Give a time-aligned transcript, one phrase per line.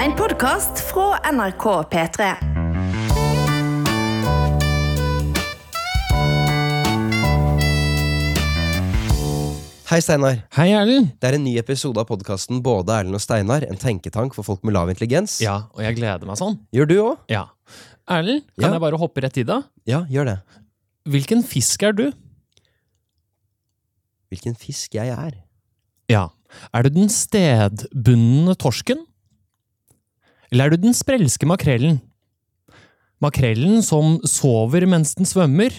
[0.00, 2.36] En podkast fra NRK P3.
[9.90, 10.36] Hei, Steinar.
[10.54, 11.08] Hei, Erlend.
[11.18, 14.62] Det er en ny episode av podkasten Både Erlend og Steinar, en tenketank for folk
[14.66, 15.40] med lav intelligens.
[15.42, 16.60] Ja, og jeg gleder meg sånn.
[16.74, 17.16] Gjør du òg?
[17.32, 17.48] Ja.
[18.10, 18.72] Erlend, kan Ja.
[18.76, 19.58] jeg bare hoppe rett i det?
[19.86, 20.38] Ja, gjør det.
[21.10, 22.12] Hvilken fisk er du?
[24.30, 25.32] Hvilken fisk jeg er.
[26.08, 26.28] Ja.
[26.72, 29.06] Er du den stedbundne torsken?
[30.50, 32.00] Eller er du den sprelske makrellen?
[33.22, 35.74] Makrellen som sover mens den svømmer?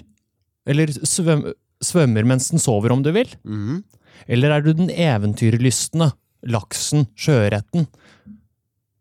[0.70, 1.50] Eller svøm
[1.82, 3.30] svømmer mens den sover, om du vil?
[3.42, 3.82] Mm.
[4.30, 6.12] Eller er du den eventyrlystne,
[6.46, 7.88] laksen, sjøretten,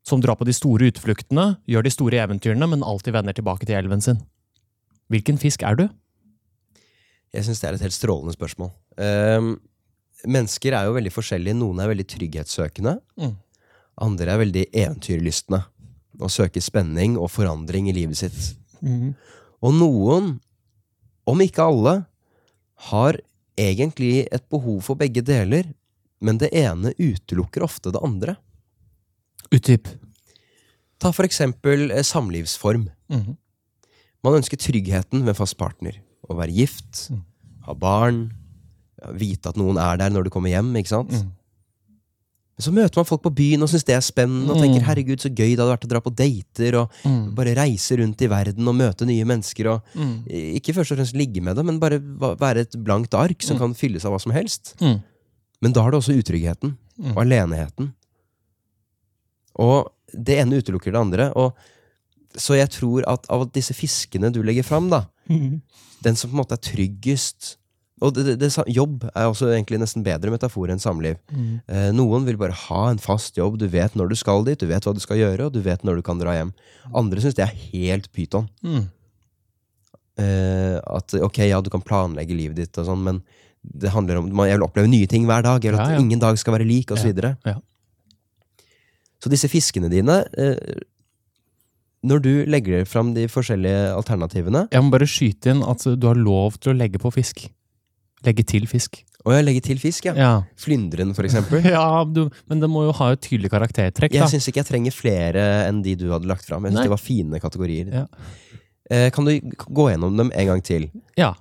[0.06, 3.76] som drar på de store utfluktene, gjør de store eventyrene, men alltid vender tilbake til
[3.78, 4.22] elven sin?
[5.12, 5.84] Hvilken fisk er du?
[7.34, 8.72] Jeg syns det er et helt strålende spørsmål.
[8.98, 9.52] Ehm,
[10.26, 11.58] mennesker er jo veldig forskjellige.
[11.60, 12.96] Noen er veldig trygghetssøkende.
[13.20, 13.36] Mm.
[14.00, 15.62] Andre er veldig eventyrlystne
[16.20, 18.54] og søker spenning og forandring i livet sitt.
[19.60, 20.34] Og noen,
[21.28, 21.94] om ikke alle,
[22.90, 23.18] har
[23.60, 25.68] egentlig et behov for begge deler,
[26.20, 28.36] men det ene utelukker ofte det andre.
[29.52, 29.88] Utdyp.
[31.00, 32.88] Ta for eksempel eh, samlivsform.
[33.12, 33.36] Mm.
[34.24, 35.96] Man ønsker tryggheten ved fast partner.
[36.28, 37.22] Å være gift, Mm.
[37.66, 38.18] ha barn,
[39.16, 40.74] vite at noen er der når du kommer hjem.
[40.76, 41.10] ikke sant?
[41.12, 41.30] Mm.
[42.60, 44.62] Så møter man folk på byen og syns det er spennende, og Mm.
[44.62, 47.34] tenker 'herregud, så gøy det hadde vært å dra på dater', og Mm.
[47.34, 49.66] bare reise rundt i verden og møte nye mennesker.
[49.66, 50.24] og Mm.
[50.28, 53.60] Ikke først og fremst ligge med dem, men bare være et blankt ark som Mm.
[53.60, 54.74] kan fylles av hva som helst.
[54.80, 55.02] Mm.
[55.62, 57.16] Men da har du også utryggheten Mm.
[57.16, 57.92] og aleneheten.
[59.56, 61.32] Og det ene utelukker det andre.
[61.36, 61.54] Og
[62.36, 66.44] så jeg tror at av disse fiskene du legger fram, da, den som på en
[66.44, 67.56] måte er tryggest
[68.00, 71.18] Og det, det, jobb er også egentlig nesten bedre metafor enn samliv.
[71.28, 71.50] Mm.
[71.68, 74.70] Eh, noen vil bare ha en fast jobb, du vet når du skal dit, du
[74.70, 76.54] vet hva du skal gjøre, og du vet når du kan dra hjem.
[76.96, 78.48] Andre syns det er helt pyton.
[78.64, 78.86] Mm.
[80.20, 83.20] Eh, at ok, ja, du kan planlegge livet ditt og sånn, men
[83.60, 85.98] det handler om man, jeg vil oppleve nye ting hver dag, Jeg vil at Ja,
[85.98, 86.00] ja.
[86.00, 87.02] ingen dag skal være lik, osv.
[87.02, 87.36] så Ja, videre.
[87.44, 87.58] ja.
[89.20, 90.80] Så disse fiskene dine eh,
[92.02, 96.16] Når du legger fram de forskjellige alternativene Jeg må bare skyte inn at du har
[96.16, 97.50] lov til å legge på fisk.
[98.26, 99.00] Legge til fisk.
[99.24, 100.14] Å ja, legge til fisk, ja.
[100.16, 101.62] Ja, Flyndren, for eksempel.
[101.64, 104.22] ja du, men det må jo ha et tydelig karaktertrekk, da.
[104.24, 106.64] Jeg syns ikke jeg trenger flere enn de du hadde lagt fram.
[106.64, 106.88] Jeg synes Nei.
[106.88, 107.92] de var fine kategorier.
[107.92, 108.06] Ja.
[108.90, 109.34] Eh, kan du
[109.68, 110.88] gå gjennom dem en gang til?
[111.20, 111.34] Ja.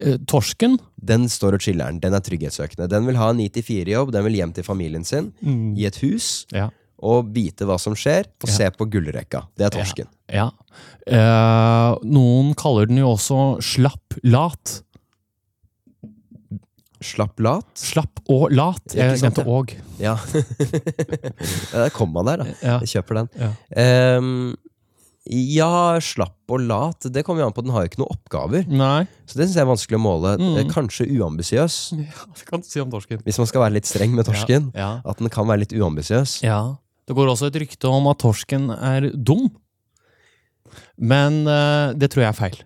[0.00, 0.78] Eh, Torsken.
[0.96, 1.98] Den står og chiller'n.
[2.00, 2.86] Den er trygghetssøkende.
[2.88, 5.32] Den vil ha en 9-4-jobb, den vil hjem til familien sin,
[5.76, 6.70] i et hus, Ja.
[7.02, 9.44] og vite hva som skjer, og se på gullrekka.
[9.58, 10.08] Det er torsken.
[10.32, 10.48] ja.
[11.06, 14.80] Eh, noen kaller den jo også slapp-lat.
[17.06, 17.68] Slapp lat.
[17.78, 18.96] Slapp og lat.
[18.96, 19.74] Jeg glemte åg.
[20.02, 20.16] Ja.
[21.72, 22.54] ja der kom man der, da.
[22.60, 22.78] Ja.
[22.82, 23.30] Jeg kjøper den.
[23.38, 23.50] Ja.
[24.18, 24.56] Um,
[25.26, 27.64] ja, slapp og lat, det kommer jo an på.
[27.66, 28.66] Den har jo ikke noen oppgaver.
[28.70, 29.06] Nei.
[29.26, 30.34] Så det syns jeg er vanskelig å måle.
[30.38, 30.52] Mm.
[30.60, 33.22] Eh, Kanskje uambisiøs, Ja, det kan du si om torsken.
[33.26, 34.70] hvis man skal være litt streng med torsken.
[34.74, 35.00] Ja.
[35.04, 36.42] At den kan være litt uambisiøs.
[36.46, 36.76] ja.
[37.06, 39.44] Det går også et rykte om at torsken er dum.
[40.98, 42.56] Men uh, det tror jeg er feil.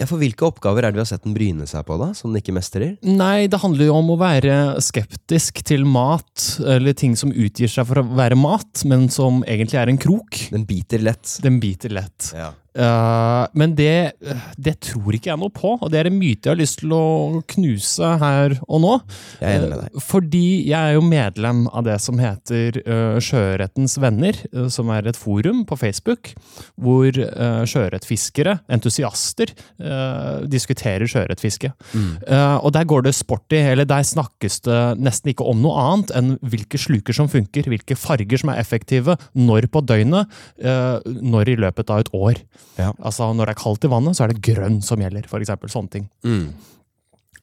[0.00, 2.10] Ja, For hvilke oppgaver er det vi har sett den bryne seg på, da?
[2.16, 2.96] Som den ikke mestrer?
[3.06, 7.86] Nei, det handler jo om å være skeptisk til mat, eller ting som utgir seg
[7.90, 10.40] for å være mat, men som egentlig er en krok.
[10.54, 11.36] Den biter lett.
[11.44, 12.32] Den biter lett.
[12.36, 12.52] Ja.
[12.72, 14.14] Eh, men det,
[14.56, 16.94] det tror ikke jeg noe på, og det er en myte jeg har lyst til
[16.96, 18.94] å knuse her og nå.
[19.40, 19.96] Jeg er enig med deg.
[19.96, 24.92] Uh, Fordi jeg er jo medlem av det som heter uh, Sjøørretens venner, eh, som
[24.94, 26.32] er et forum på Facebook,
[26.80, 29.52] hvor uh, sjøørretfiskere, entusiaster,
[29.82, 31.72] eh, diskuterer sjøørretfiske.
[31.92, 32.10] Mm.
[32.26, 35.76] Eh, og der går det sport i, eller der snakkes det nesten ikke om noe
[35.80, 40.30] annet enn hvilke sluker som funker, hvilke farger som er effektive, når på døgnet,
[40.62, 42.42] eh, når i løpet av et år.
[42.78, 42.92] Ja.
[43.00, 45.72] Altså Når det er kaldt i vannet, så er det grønn som gjelder, for eksempel.
[45.72, 46.06] Sånne ting.
[46.26, 46.52] Mm.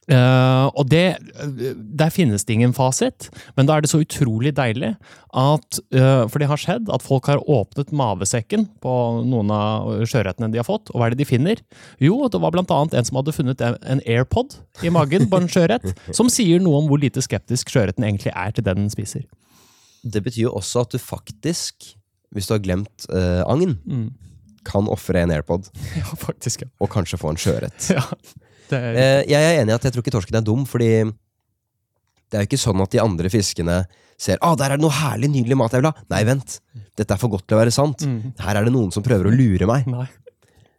[0.09, 4.55] Uh, og det, eh, Der finnes det ingen fasit, men da er det så utrolig
[4.57, 4.95] deilig
[5.37, 8.93] at uh, For det har skjedd at folk har åpnet mavesekken på
[9.27, 11.61] noen av sjøørretene de har fått, og hva er det de finner?
[12.01, 15.51] Jo, det var annet en som hadde funnet en, en AirPod i magen på en
[15.51, 15.85] sjøørret,
[16.17, 19.27] som sier noe om hvor lite skeptisk sjøørreten egentlig er til den den spiser.
[20.01, 21.91] Det betyr jo også at du faktisk,
[22.33, 24.09] hvis du har glemt uh, agn, Mm.
[24.67, 25.69] Kan ofre en AirPod,
[26.01, 26.61] Ja, faktisk.
[26.65, 26.69] Ja.
[26.81, 27.89] og kanskje få en sjøørret.
[27.97, 28.03] ja.
[28.69, 30.89] Er, Eh, jeg er enig i at jeg tror ikke torsken er dum, fordi
[32.29, 33.79] det er jo ikke sånn at de andre fiskene
[34.19, 36.03] ser ah, der er det noe herlig, nydelig mat jeg vil ha.
[36.13, 36.59] Nei, vent.
[36.99, 38.03] Dette er for godt til å være sant.
[38.05, 38.35] Mm.
[38.43, 39.87] Her er det noen som prøver å lure meg.
[39.89, 40.05] Nei.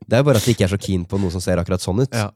[0.07, 1.83] Det er jo bare at de ikke er så keen på noe som ser akkurat
[1.83, 2.15] sånn ut.
[2.15, 2.29] Ja.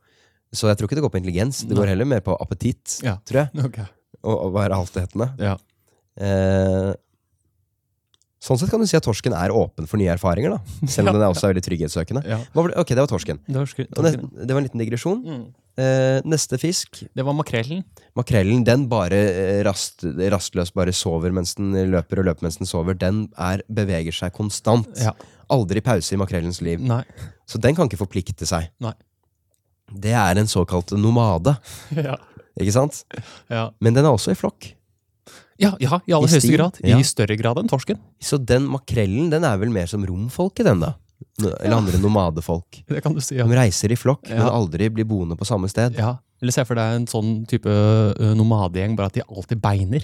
[0.55, 1.63] Så jeg tror ikke det går på intelligens.
[1.69, 3.17] Det går heller mer på appetitt, Ja.
[3.29, 3.55] tror jeg.
[3.71, 3.87] Okay.
[4.25, 5.31] Og, og er altetende.
[5.39, 5.55] Ja.
[6.19, 6.91] Eh,
[8.45, 10.89] Sånn sett kan du si at torsken er åpen for nye erfaringer, da.
[10.91, 12.25] Selv om den er også er veldig trygghetssøkende.
[12.29, 12.43] Ja.
[12.53, 13.41] Ok, det var torsken.
[13.47, 14.33] Det var, torsken.
[14.37, 15.23] Det var en liten digresjon.
[15.25, 15.45] Mm.
[15.81, 17.81] Eh, neste fisk, det var makrellen.
[18.15, 22.69] makrellen, den bare eh, rast, rastløst bare sover mens den løper, og løper mens den
[22.71, 22.95] sover.
[23.01, 24.93] Den er, beveger seg konstant.
[25.01, 25.17] Ja.
[25.55, 26.85] Aldri pause i makrellens liv.
[26.85, 27.03] Nei.
[27.49, 28.69] Så den kan ikke forplikte seg.
[28.85, 28.95] Nei.
[29.89, 31.57] Det er en såkalt nomade,
[32.07, 32.21] ja.
[32.61, 33.03] ikke sant?
[33.49, 33.71] Ja.
[33.81, 34.75] Men den er også i flokk.
[35.63, 36.79] Ja, ja, i aller I høyeste stil, grad.
[36.83, 36.99] ja.
[36.99, 38.01] I større grad enn torsken.
[38.23, 40.95] Så den makrellen, den er vel mer som romfolket, den da?
[41.41, 42.83] Eller andre nomadefolk.
[42.91, 43.37] Det kan du si.
[43.39, 43.47] Ja.
[43.49, 45.99] De reiser i flokk, men aldri blir boende på samme sted.
[46.01, 46.17] ja.
[46.43, 47.73] Eller se for deg en sånn type
[48.37, 50.03] nomadegjeng, bare at de alltid beiner.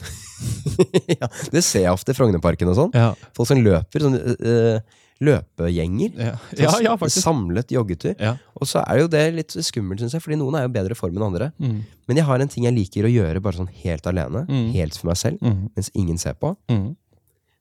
[1.20, 2.92] ja, det ser jeg ofte i Frognerparken og sånn.
[3.36, 4.78] Folk som løper, sånn øh,
[5.20, 6.14] løpegjenger.
[6.16, 7.22] ja, Sånn ja, ja faktisk.
[7.26, 8.14] Samlet joggetur.
[8.18, 8.36] Ja.
[8.56, 11.16] Og så er jo det litt skummelt, syns jeg, fordi noen er jo bedre form
[11.18, 11.50] enn andre.
[11.60, 11.82] Mm.
[12.08, 14.72] Men jeg har en ting jeg liker å gjøre bare sånn helt alene, Mm.
[14.72, 15.70] helt for meg selv, Mm.
[15.76, 16.56] mens ingen ser på.
[16.68, 16.96] Mm.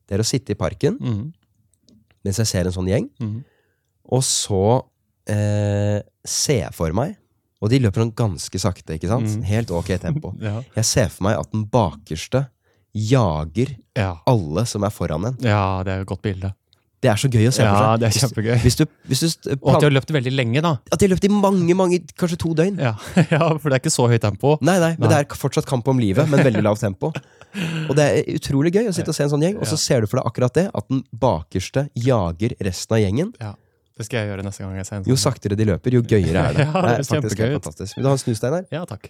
[0.08, 1.34] Det er å sitte i parken Mm.
[2.24, 3.44] mens jeg ser en sånn gjeng, Mm.
[4.12, 4.86] og så
[5.28, 7.16] eh, ser jeg for meg
[7.62, 9.44] Og de løper sånn ganske sakte, ikke sant?
[9.44, 10.34] Helt ok tempo.
[10.78, 12.48] Jeg ser for meg at den bakerste
[12.96, 14.16] jager Ja.
[14.26, 15.38] alle som er foran en.
[15.42, 16.54] ja, det er et godt bilde.
[17.00, 18.00] Det er så gøy å se Ja, for seg.
[18.02, 18.56] det er kjempegøy.
[18.66, 20.72] Hvis du, hvis du Og at de har løpt veldig lenge, da.
[20.92, 22.76] at de har løpt i mange, mange, kanskje to døgn.
[22.84, 22.92] Ja,
[23.32, 24.58] ja for det er ikke så høyt tempo.
[24.60, 25.14] Nei, nei, men Nei.
[25.14, 27.14] det er fortsatt kamp om livet, men veldig lavt tempo.
[27.88, 30.04] Og det er utrolig gøy å sitte og se en sånn gjeng, og så ser
[30.04, 33.32] du for deg akkurat det, at den bakerste jager resten av gjengen.
[33.40, 33.56] Ja,
[34.00, 35.10] Det skal jeg gjøre neste gang jeg ser en sånn.
[35.12, 36.68] Jo saktere de løper, jo gøyere er det.
[36.68, 37.98] Ja, det er faktisk kjempegøy helt fantastisk.
[37.98, 38.68] Vil du ha en snusstein her?
[38.76, 39.10] Ja, takk.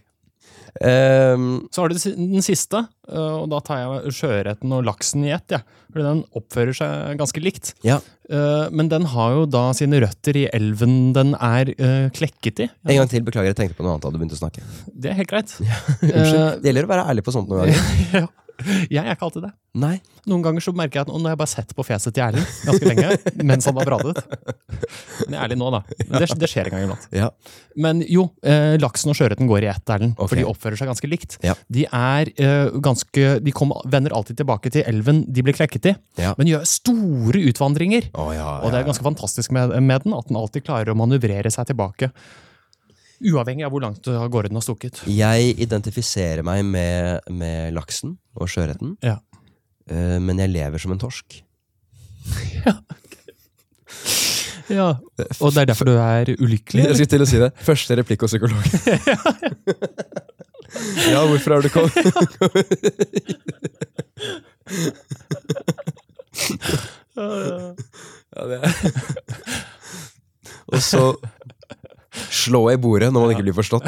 [0.85, 5.33] Ehm, Så har du den siste, øh, og da tar jeg sjøørreten og laksen i
[5.35, 5.49] ett.
[5.57, 5.61] Ja.
[5.89, 7.73] Fordi den oppfører seg ganske likt.
[7.83, 7.99] ja,
[8.29, 12.67] Uh, Men den har jo da sine røtter i elven den er uh, klekket i.
[12.85, 14.61] En gang til, beklager, jeg tenkte på noe annet da du begynte å snakke.
[14.85, 15.55] Det er helt greit.
[16.05, 16.61] Unnskyld.
[16.61, 17.81] Det gjelder å være ærlig på sånt noen ganger.
[18.19, 18.27] ja.
[18.95, 19.51] Jeg er ikke alltid det.
[19.79, 19.95] Nei.
[20.29, 22.47] Noen ganger så merker jeg at nå har jeg bare sett på fjeset til Erlend
[22.65, 23.11] ganske lenge
[23.51, 24.17] mens han har pratet.
[25.27, 25.81] Men jeg er ærlig nå, da.
[26.19, 27.05] Det, det skjer en gang iblant.
[27.15, 27.27] Ja.
[27.79, 30.15] Men jo, eh, laksen og sjøørreten går i ett, Erlend.
[30.17, 30.31] Okay.
[30.33, 31.37] For de oppfører seg ganske likt.
[31.45, 31.55] Ja.
[31.69, 35.95] De er eh, ganske De kom, vender alltid tilbake til elven de ble klekket i,
[36.19, 36.33] Ja.
[36.41, 38.09] men gjør store utvandringer.
[38.17, 41.53] Oh, Og det er ganske fantastisk med, med den, at den alltid klarer å manøvrere
[41.53, 42.09] seg tilbake.
[43.19, 45.01] Uavhengig av hvor langt av gårde den har stukket.
[45.11, 49.17] Jeg identifiserer meg med, med laksen og sjøørreten, Ja.
[49.91, 51.41] uh, men jeg lever som en torsk.
[54.69, 54.99] Ja,
[55.41, 56.83] Og det er derfor du er ulykkelig?
[56.85, 57.47] Jeg skulle til å si det.
[57.65, 58.61] Første replikk hos psykolog.
[61.09, 61.97] ja, hvorfor har du kommet?
[67.17, 68.69] ja, det er.
[70.69, 71.01] Og så
[72.33, 73.87] slå i bordet når man ikke blir forstått.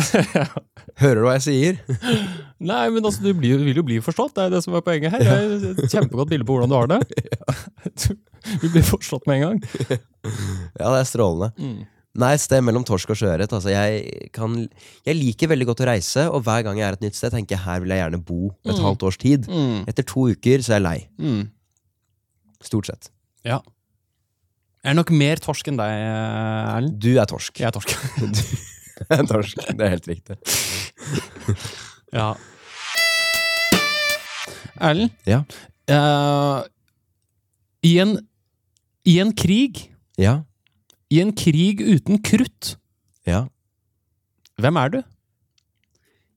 [1.01, 1.79] Hører du hva jeg sier?
[2.71, 4.35] Nei, men altså, du blir, vil jo bli forstått.
[4.37, 5.23] Det er det som er poenget her.
[5.23, 7.01] Det er et kjempegodt bilde på hvordan du har det.
[8.41, 9.57] Du, blir forstått med en gang.
[10.25, 11.51] Ja, det er strålende.
[12.17, 13.51] Nei, et sted mellom torsk og sjøørret.
[13.53, 14.55] Altså, jeg, kan,
[15.05, 17.53] jeg liker veldig godt å reise, og hver gang jeg er et nytt sted, tenker
[17.53, 19.45] jeg her vil jeg gjerne bo et halvt års tid.
[19.85, 20.97] Etter to uker så er jeg lei.
[21.21, 21.43] Mm.
[22.65, 23.11] Stort sett.
[23.45, 23.61] Ja.
[24.81, 26.95] Jeg er nok mer torsk enn deg, Erlend.
[27.03, 27.59] Du er torsk.
[27.61, 27.91] Jeg er torsk.
[29.01, 29.57] Du er torsk.
[29.77, 30.37] Det er helt riktig.
[32.11, 32.33] Ja.
[34.81, 35.43] Erlend, Ja.
[35.91, 36.61] Uh,
[37.83, 38.11] i, en,
[39.07, 39.79] i en krig
[40.19, 40.41] Ja.
[41.11, 42.75] I en krig uten krutt,
[43.27, 43.45] Ja.
[44.61, 44.99] hvem er du?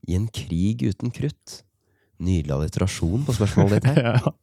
[0.08, 1.60] I en krig uten krutt.
[2.18, 4.02] Nydelig alliterasjon på spørsmålet ditt her.
[4.24, 4.34] Ja.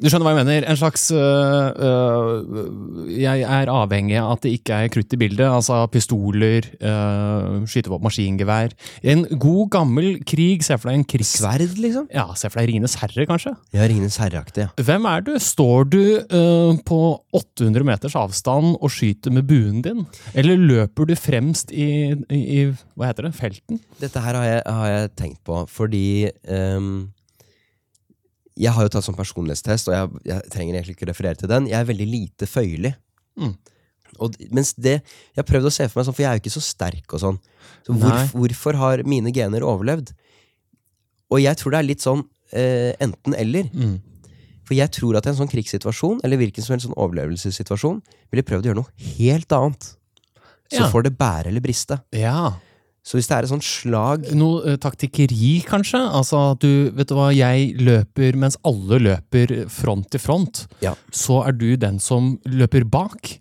[0.00, 0.64] Du skjønner hva jeg mener?
[0.64, 5.44] En slags øh, øh, Jeg er avhengig av at det ikke er krutt i bildet.
[5.44, 8.72] Altså pistoler, øh, skytevåpen, maskingevær.
[9.04, 10.64] En god, gammel krig.
[10.64, 11.34] Se for deg en krigs...
[11.36, 12.08] Sverd, liksom?
[12.16, 13.52] Ja, Se for deg Ringenes herre, kanskje.
[13.76, 14.70] Ja, Ringenes herreaktig.
[14.70, 14.86] Ja.
[14.88, 15.34] Hvem er du?
[15.36, 17.02] Står du øh, på
[17.36, 20.06] 800 meters avstand og skyter med buen din?
[20.32, 22.66] Eller løper du fremst i, i, i
[22.96, 23.84] hva heter det, felten?
[24.00, 27.10] Dette her har jeg, har jeg tenkt på, fordi ehm,
[28.60, 31.68] Jeg har jo tatt sånn personlighetstest, og jeg, jeg trenger egentlig ikke referere til den.
[31.70, 32.94] Jeg er veldig lite føyelig.
[33.40, 33.54] Mm.
[34.20, 36.42] Og, mens det Jeg har prøvd å se for meg sånn, for jeg er jo
[36.42, 37.38] ikke så sterk og sånn.
[37.86, 40.12] Så hvor, hvorfor har mine gener overlevd?
[41.30, 43.70] Og jeg tror det er litt sånn eh, enten-eller.
[43.72, 43.96] Mm.
[44.66, 48.02] For jeg tror at i en sånn krigssituasjon, eller hvilken som helst sånn overlevelsessituasjon,
[48.34, 49.92] ville prøvd å gjøre noe helt annet.
[50.70, 50.90] Så Ja.
[50.90, 51.96] får det bære eller briste.
[52.14, 52.52] Ja.
[53.06, 56.00] Så hvis det er et sånt slag Noe eh, taktikkeri, kanskje?
[56.04, 60.66] Altså at du, vet du hva, jeg løper mens alle løper front til front.
[60.84, 60.92] Ja.
[61.08, 63.38] Så er du den som løper bak.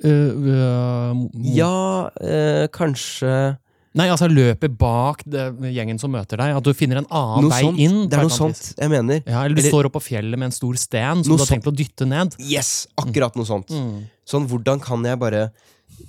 [0.00, 3.58] Uh, uh, Ja, uh, kanskje
[3.98, 6.54] Nei, altså løper bak det, gjengen som møter deg.
[6.60, 7.80] At du finner en annen Noe vei sånt.
[7.82, 7.96] inn.
[8.06, 9.18] Det er noe sånt jeg mener.
[9.26, 11.50] Ja, eller du Eller- står oppe på fjellet med en stor sten som du har
[11.50, 12.36] tenkt å dytte ned.
[12.38, 12.86] Yes!
[12.96, 13.66] Akkurat noe sånt.
[13.74, 14.06] Mm.
[14.24, 15.50] Sånn, hvordan kan jeg bare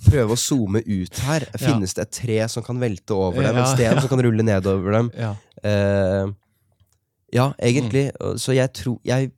[0.06, 1.46] prøve å zoome ut her?
[1.60, 3.56] Finnes det et tre som kan velte over dem?
[3.56, 4.00] Ja, En sten ja.
[4.02, 5.12] som kan rulle nedover dem?
[5.22, 5.36] Ja.
[5.66, 6.32] uh,
[7.32, 8.10] ja, egentlig.
[8.20, 8.40] Mm.
[8.42, 9.30] Så jeg tror jeg,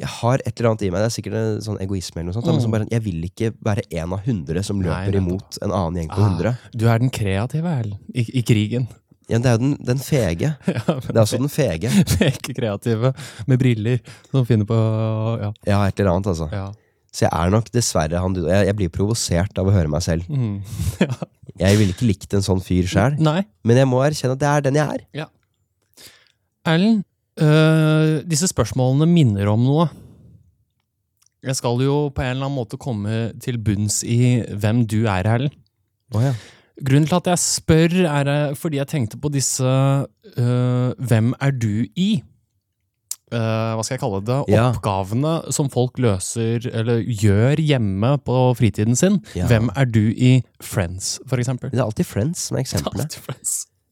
[0.00, 1.02] jeg har et eller annet i meg.
[1.02, 2.62] Det er sikkert en sånn egoisme, eller noe sånt, mm.
[2.64, 6.00] men bare, jeg vil ikke være en av hundre som løper Nei, imot en annen
[6.00, 6.54] gjeng på Ah, hundre.
[6.72, 8.00] Du er den kreative, Erlend.
[8.16, 8.88] I, I krigen.
[9.30, 10.54] Ja, det er jo den, den fege.
[10.72, 11.92] Ja, Det er også den fege.
[12.32, 13.12] Ikke kreative
[13.46, 14.00] med briller
[14.30, 14.78] som finner på
[15.42, 15.52] Ja.
[15.68, 16.48] Ja, et eller annet, altså.
[16.52, 16.70] ja.
[17.12, 20.04] Så jeg er nok dessverre han du Jeg, jeg blir provosert av å høre meg
[20.04, 20.28] selv.
[20.32, 20.62] Mm.
[21.04, 21.12] ja.
[21.60, 24.64] Jeg ville ikke likt en sånn fyr sjøl, men jeg må erkjenne at det er
[24.64, 25.02] den jeg er.
[26.72, 27.02] Erlend,
[27.42, 29.90] øh, disse spørsmålene minner om noe.
[31.42, 35.26] Jeg skal jo på en eller annen måte komme til bunns i hvem du er,
[35.26, 35.58] Erlend.
[36.14, 36.32] Oh, ja.
[36.82, 41.50] Grunnen til at jeg spør, er øh, fordi jeg tenkte på disse øh, Hvem er
[41.52, 42.22] du i?
[43.32, 44.38] Øh, hva skal jeg kalle det?
[44.52, 44.68] Ja.
[44.70, 49.20] Oppgavene som folk løser eller gjør hjemme på fritiden sin.
[49.38, 49.48] Ja.
[49.50, 51.72] Hvem er du i Friends, for eksempel?
[51.72, 53.08] Det er alltid Friends som er eksemplene.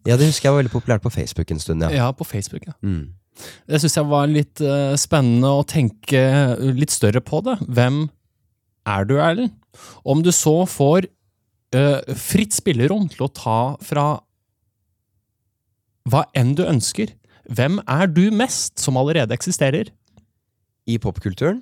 [0.09, 1.91] Ja, det husker jeg var veldig populært på Facebook en stund, ja.
[1.93, 2.73] Ja, på Facebook, ja.
[2.81, 3.11] Mm.
[3.69, 6.23] Det syns jeg var litt uh, spennende å tenke
[6.77, 7.59] litt større på det.
[7.69, 8.07] Hvem
[8.89, 9.53] er du, Erlend?
[10.09, 11.05] Om du så får
[11.77, 14.07] uh, fritt spillerom til å ta fra
[16.09, 17.13] hva enn du ønsker,
[17.51, 19.91] hvem er du mest som allerede eksisterer?
[20.87, 21.61] I popkulturen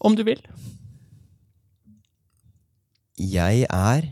[0.00, 0.40] Om du vil.
[3.20, 4.06] Jeg er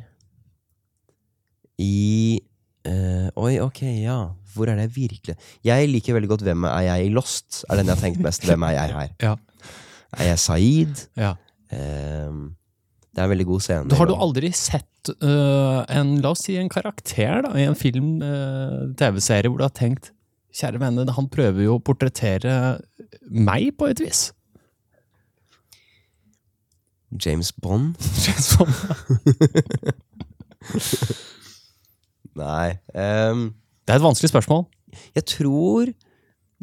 [1.78, 2.40] i
[2.84, 4.18] eh, Oi, ok, ja.
[4.54, 7.64] Hvor er det virkelig Jeg liker veldig godt Hvem er jeg i Lost?
[7.70, 8.44] Er den jeg har tenkt mest.
[8.44, 9.14] Hvem er jeg her?
[9.28, 9.34] Ja.
[10.18, 11.08] Er jeg Saeed?
[11.20, 11.34] Ja.
[11.68, 12.54] Um,
[13.12, 13.96] det er en veldig god scene.
[13.98, 18.22] Har du aldri sett uh, en, la oss si en karakter da, i en film,
[18.24, 20.12] eh, TV-serie, hvor du har tenkt
[20.55, 22.78] Kjære vene, han prøver jo å portrettere
[23.28, 24.28] meg på et vis.
[27.25, 27.97] James Bond?
[28.25, 28.75] James Bond.
[32.38, 32.69] Nei.
[32.95, 33.49] um,
[33.87, 34.67] Det er et vanskelig spørsmål.
[35.17, 35.93] jeg tror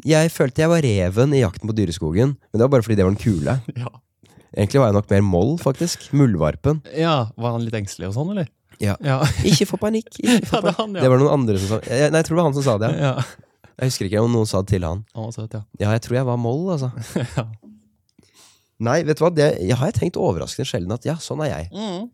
[0.06, 3.06] Jeg følte jeg var reven i Jakten på dyreskogen, men det var bare fordi det
[3.06, 3.56] var den kule.
[3.82, 3.90] Ja.
[4.56, 6.06] Egentlig var jeg nok mer moll, faktisk.
[6.16, 6.78] Muldvarpen.
[6.96, 8.46] Var han litt engstelig og sånn, eller?
[8.80, 8.94] Ja.
[9.04, 10.08] Ja, Ikke få panikk!
[10.20, 11.02] Ikke få ja det han, ja.
[11.04, 12.90] Det var noen andre som sa Nei, jeg tror det var han som sa det.
[13.00, 13.12] Ja.
[13.76, 13.84] Ja.
[13.84, 15.02] Jeg husker ikke om noen sa det til han.
[15.14, 15.62] Han var søt, ja.
[15.82, 16.88] Ja, jeg tror jeg var moll, altså.
[17.36, 17.44] ja.
[18.86, 19.30] Nei, vet du hva?
[19.32, 21.68] Det jeg har jeg tenkt overraskende sjelden at ja, sånn er jeg.
[21.72, 22.08] Mm.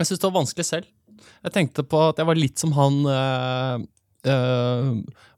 [0.00, 0.88] Jeg syns det var vanskelig selv.
[1.44, 3.84] Jeg tenkte på at jeg var litt som han øh,
[4.28, 4.90] eh,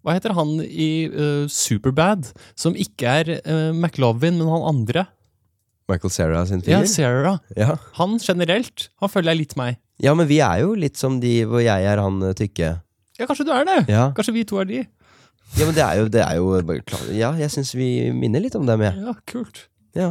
[0.03, 2.31] Hva heter han i eh, Superbad?
[2.59, 3.31] Som ikke er
[3.75, 5.07] McLovin, men han andre.
[5.89, 6.91] Michael Cera sin Ja, figur.
[6.93, 7.39] Sarah.
[7.57, 7.77] Ja.
[7.97, 8.89] Han generelt.
[9.01, 9.79] Han føler jeg litt meg.
[10.03, 12.75] ja, men vi er jo litt som de hvor jeg er han tykke.
[13.19, 13.79] Ja, kanskje du er det?
[13.91, 14.85] Ja, Kanskje vi to er de?
[15.57, 18.55] Ja men det er jo, det er jo bare Ja, jeg syns vi minner litt
[18.59, 18.95] om dem, jeg.
[19.01, 19.65] Ja, kult.
[19.97, 20.11] Ja.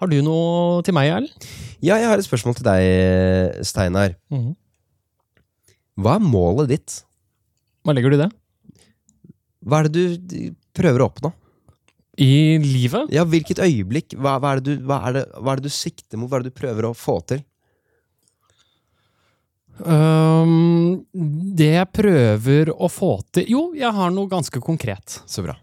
[0.00, 1.46] Har du noe til meg, Erlend?
[1.84, 4.14] ja, jeg har et spørsmål til deg, Steinar.
[4.32, 4.54] Mhm.
[6.00, 6.94] Hva er målet ditt?
[7.86, 8.30] Hva legger du i det?
[9.64, 11.30] Hva er det du d- prøver å oppnå?
[12.18, 13.10] I livet?
[13.14, 14.16] Ja, Hvilket øyeblikk?
[14.18, 16.28] Hva, hva, er det du, hva, er det, hva er det du sikter mot?
[16.30, 17.44] Hva er det du prøver å få til?
[19.82, 21.00] Øhm,
[21.58, 25.18] det jeg prøver å få til Jo, jeg har noe ganske konkret.
[25.26, 25.56] Så bra.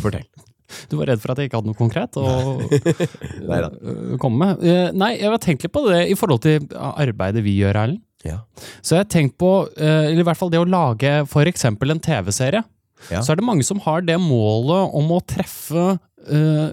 [0.00, 0.24] Fortell.
[0.88, 2.24] Du var redd for at jeg ikke hadde noe konkret å
[2.64, 4.62] øh, komme med?
[4.64, 8.02] Eh, Nei, jeg har tenkt litt på det i forhold til arbeidet vi gjør, Erlend.
[8.24, 8.38] Ja.
[8.80, 11.12] Så jeg har tenkt på, eh, eller i hvert fall det å lage
[11.50, 12.62] eksempel en TV-serie.
[13.10, 13.20] Ja.
[13.20, 16.68] Så er det mange som har det målet om å treffe uh,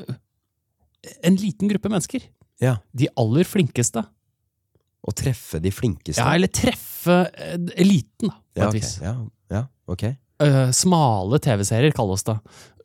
[1.25, 2.27] en liten gruppe mennesker.
[2.61, 2.75] Ja.
[2.93, 4.03] De aller flinkeste.
[5.07, 6.19] Å treffe de flinkeste.
[6.19, 8.79] Ja, eller treffe eh, eliten, da, på Ja, et ok.
[8.79, 8.95] vis.
[9.03, 9.13] ja,
[9.53, 10.09] ja, ok.
[10.39, 12.37] Uh, smale TV-serier kalles det.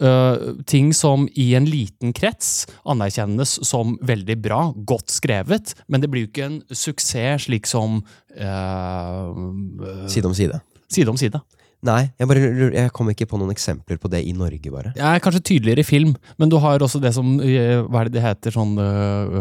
[0.02, 6.11] Uh, ting som i en liten krets anerkjennes som veldig bra, godt skrevet, men det
[6.11, 8.00] blir jo ikke en suksess slik som
[8.35, 10.59] uh, Side om side.
[10.90, 11.38] Side om side.
[11.84, 14.92] Nei, jeg, bare, lurer- jeg kom ikke på noen eksempler på det i Norge, bare.
[14.96, 18.08] Jeg er kanskje tydeligere i film, men du har også det som eh, Hva er
[18.08, 18.54] det det heter?
[18.56, 19.34] Sånn øh,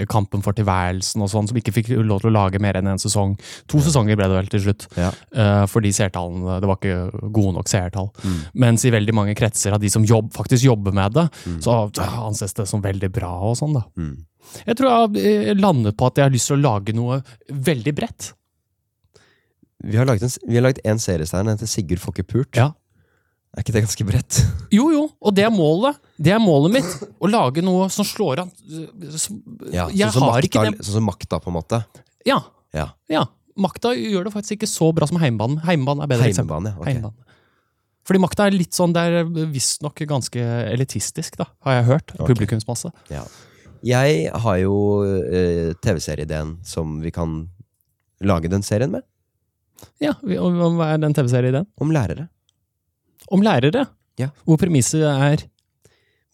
[0.00, 2.90] øh, Kampen for tilværelsen og sånn, som ikke fikk lov til å lage mer enn
[2.90, 3.36] én sesong.
[3.70, 5.12] To sesonger ble det vel til slutt, Ja.
[5.32, 8.10] eh, fordi seertallene Det var ikke gode nok seertall.
[8.24, 8.38] Mm.
[8.66, 11.60] Mens i veldig mange kretser av de som jobb, faktisk jobber med det, Mm.
[11.62, 11.90] så
[12.26, 13.84] anses det som veldig bra og sånn, da.
[13.98, 14.24] Mm.
[14.66, 17.22] Jeg tror jeg har eh, landet på at jeg har lyst til å lage noe
[17.50, 18.32] veldig bredt.
[19.82, 22.56] Vi har laget en, vi har laget en seriestein, den heter Sigurd får ikke pult.
[22.56, 22.70] Ja.
[23.54, 24.38] Er ikke det ganske bredt?
[24.74, 25.98] Jo, jo, og det er målet.
[26.18, 26.94] Det er målet mitt.
[27.22, 28.50] Å lage noe som slår an.
[29.16, 31.84] som- Ja, Jeg sånn som har makta, ikke det Sånn som makta, på en måte.
[32.26, 32.40] Ja.
[32.74, 32.88] Ja.
[33.08, 33.26] Ja,
[33.56, 35.60] Makta gjør det faktisk ikke så bra som heimbanen.
[35.62, 36.80] Heimbanen er bedre Heimbanen, ja.
[36.80, 36.94] Okay.
[36.94, 37.14] Heimbanen.
[38.04, 40.42] Fordi makta er litt sånn, det er visstnok ganske
[40.74, 42.10] elitistisk, da, har jeg hørt.
[42.18, 42.34] Okay.
[42.34, 42.90] Publikumsmasse.
[43.10, 43.22] Ja.
[43.84, 47.48] Jeg har jo eh, TV-serieideen som vi kan
[48.20, 49.04] lage den serien med.
[50.02, 51.66] Ja, om, og Hva er den TV-serien?
[51.80, 52.28] Om lærere.
[53.32, 53.86] Om lærere.
[54.20, 54.30] Ja.
[54.44, 55.44] Hvor premisset er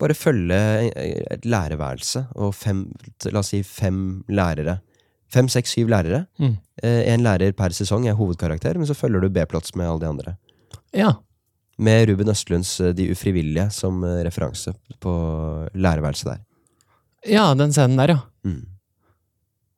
[0.00, 0.57] Bare følge
[0.97, 2.87] eh, et lærerværelse og fem,
[3.28, 4.78] la oss si fem lærere.
[5.30, 6.25] Fem, seks, syv lærere.
[6.40, 6.57] Mm.
[6.83, 10.33] En lærer per sesong er hovedkarakter, men så følger du B-plots med alle de andre.
[10.97, 11.12] Ja.
[11.78, 15.12] Med Ruben Østlunds eh, De ufrivillige som eh, referanse på
[15.75, 16.40] lærerværelset der.
[17.28, 18.19] ja, den scenen der, ja.
[18.45, 18.66] Mm.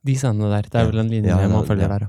[0.07, 0.62] De scenene der.
[0.62, 1.99] Det er vel en linje Ja, man følger ja.
[1.99, 2.07] der,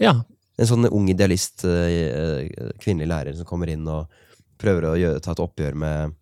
[0.00, 0.06] ja.
[0.08, 0.12] Ja.
[0.60, 4.10] En sånn ung idealist, eh, eh, kvinnelig lærer som kommer inn og
[4.60, 6.12] prøver å gjøre, ta et oppgjør med,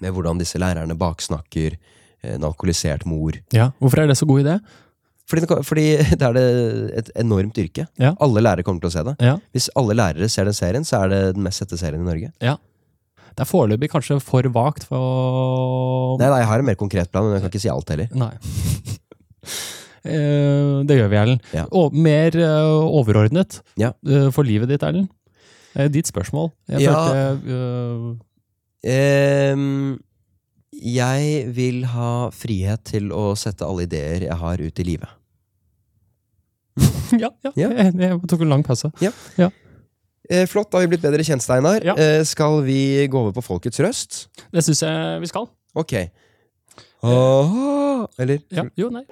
[0.00, 3.36] med hvordan disse lærerne baksnakker eh, en alkoholisert mor.
[3.52, 3.70] ja.
[3.80, 4.58] Hvorfor er det så god idé?
[5.26, 5.86] Fordi, fordi
[6.20, 6.46] det er det
[7.02, 7.88] et enormt yrke.
[8.00, 8.14] Ja.
[8.22, 9.16] Alle lærere kommer til å se det.
[9.26, 9.36] Ja.
[9.54, 12.32] Hvis alle lærere ser den serien, så er det den mest sette serien i Norge.
[13.36, 17.26] Det er foreløpig kanskje for vagt for Nei, nei, Jeg har en mer konkret plan,
[17.26, 18.08] men jeg kan ikke si alt heller.
[18.16, 18.32] Nei.
[20.06, 21.40] Eh, det gjør vi, Erlend.
[21.52, 21.66] Ja.
[21.72, 23.92] Og mer eh, overordnet Ja.
[24.06, 25.08] eh, for livet ditt, Erlend.
[25.92, 26.52] Ditt spørsmål.
[26.72, 26.94] Jeg Ja.
[26.94, 28.18] følte
[28.86, 29.98] Ehm,
[30.72, 35.08] jeg vil ha frihet til å sette alle ideer jeg har, ut i livet.
[37.22, 37.68] ja, ja, Ja.
[37.72, 38.90] Jeg, jeg tok en lang pause.
[40.28, 41.82] Eh, flott, da har vi blitt bedre kjent, Steinar.
[41.86, 41.94] Ja.
[41.94, 44.26] Eh, skal vi gå over på folkets røst?
[44.52, 45.48] Det syns jeg vi skal.
[45.74, 45.92] Ok.
[47.06, 48.40] Åh, eller?
[48.50, 49.04] Ja, jo, nei.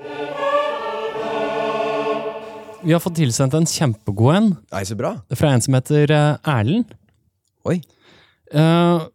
[2.85, 5.15] Vi har fått tilsendt en kjempegod en Nei, så bra.
[5.33, 6.91] fra en som heter eh, Erlend.
[7.65, 7.79] Oi.
[8.53, 9.07] Eh,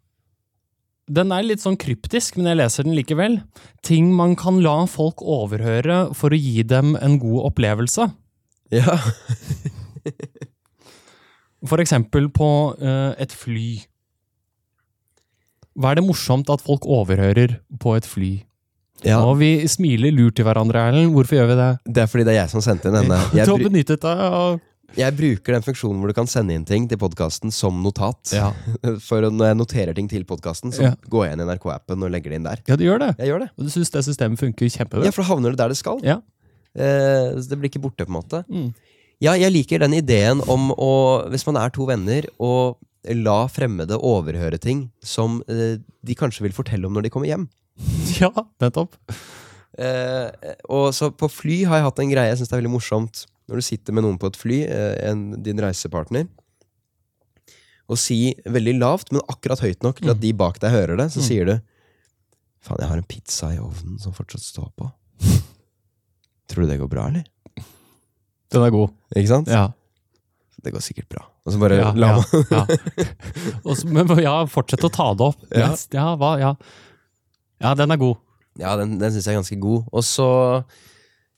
[1.09, 3.37] den er litt sånn kryptisk, men jeg leser den likevel.
[3.85, 8.09] Ting man kan la folk overhøre for å gi dem en god opplevelse.
[8.73, 8.97] Ja.
[11.69, 12.47] For eksempel på
[12.79, 13.81] eh, et fly.
[15.75, 18.29] Hva er det morsomt at folk overhører på et fly?
[19.05, 19.19] Ja.
[19.23, 21.13] Og vi smiler lurt til hverandre, Erlend.
[21.15, 21.69] Hvorfor gjør vi det?
[21.85, 23.19] Det er fordi det er jeg som sendte inn denne.
[23.37, 24.59] Jeg, Du har benyttet deg av
[24.97, 28.31] jeg bruker den funksjonen hvor du kan sende inn ting til podkasten som notat.
[28.33, 28.47] Ja,
[29.07, 30.91] For når jeg noterer ting til podkasten, så Ja.
[31.05, 32.63] går jeg inn i NRK-appen og legger det inn der.
[32.65, 33.11] ja du gjør det.
[33.19, 33.49] Jeg gjør det.
[33.53, 35.05] Og du syns det systemet funker kjempebra?
[35.05, 36.01] Ja, for da havner det der det skal.
[36.01, 36.17] Ja.
[36.73, 38.41] Eh, så det blir ikke borte, på en måte.
[38.49, 38.73] Mm.
[39.21, 40.91] Ja, jeg liker den ideen om å,
[41.29, 42.75] hvis man er to venner, å
[43.13, 47.45] la fremmede overhøre ting som eh, de kanskje vil fortelle om når de kommer hjem.
[48.21, 48.95] ja, nettopp.
[49.79, 50.27] Eh,
[50.67, 53.25] og så på fly har jeg hatt en greie jeg syns er veldig morsomt.
[53.49, 56.27] Når du sitter med noen på et fly, eh, en, din reisepartner,
[57.89, 61.07] og si veldig lavt, men akkurat høyt nok til at de bak deg hører det,
[61.09, 61.25] så Mm.
[61.25, 61.55] sier du
[62.61, 64.89] Faen, jeg har en pizza i ovnen som fortsatt står på.
[66.51, 67.23] Tror du det går bra, eller?
[68.51, 68.91] Den er god.
[69.15, 69.47] Ikke sant?
[69.47, 69.69] Ja.
[70.61, 71.23] Det går sikkert bra.
[71.47, 73.05] Og så bare ja, la ja, ja.
[73.63, 75.45] Og men ja, fortsett å ta det opp.
[75.55, 75.69] Ja.
[75.95, 76.51] Ja, hva, ja.
[77.61, 78.15] Ja, den er god.
[78.59, 79.83] Ja, den, den syns jeg er ganske god.
[79.93, 80.27] Og så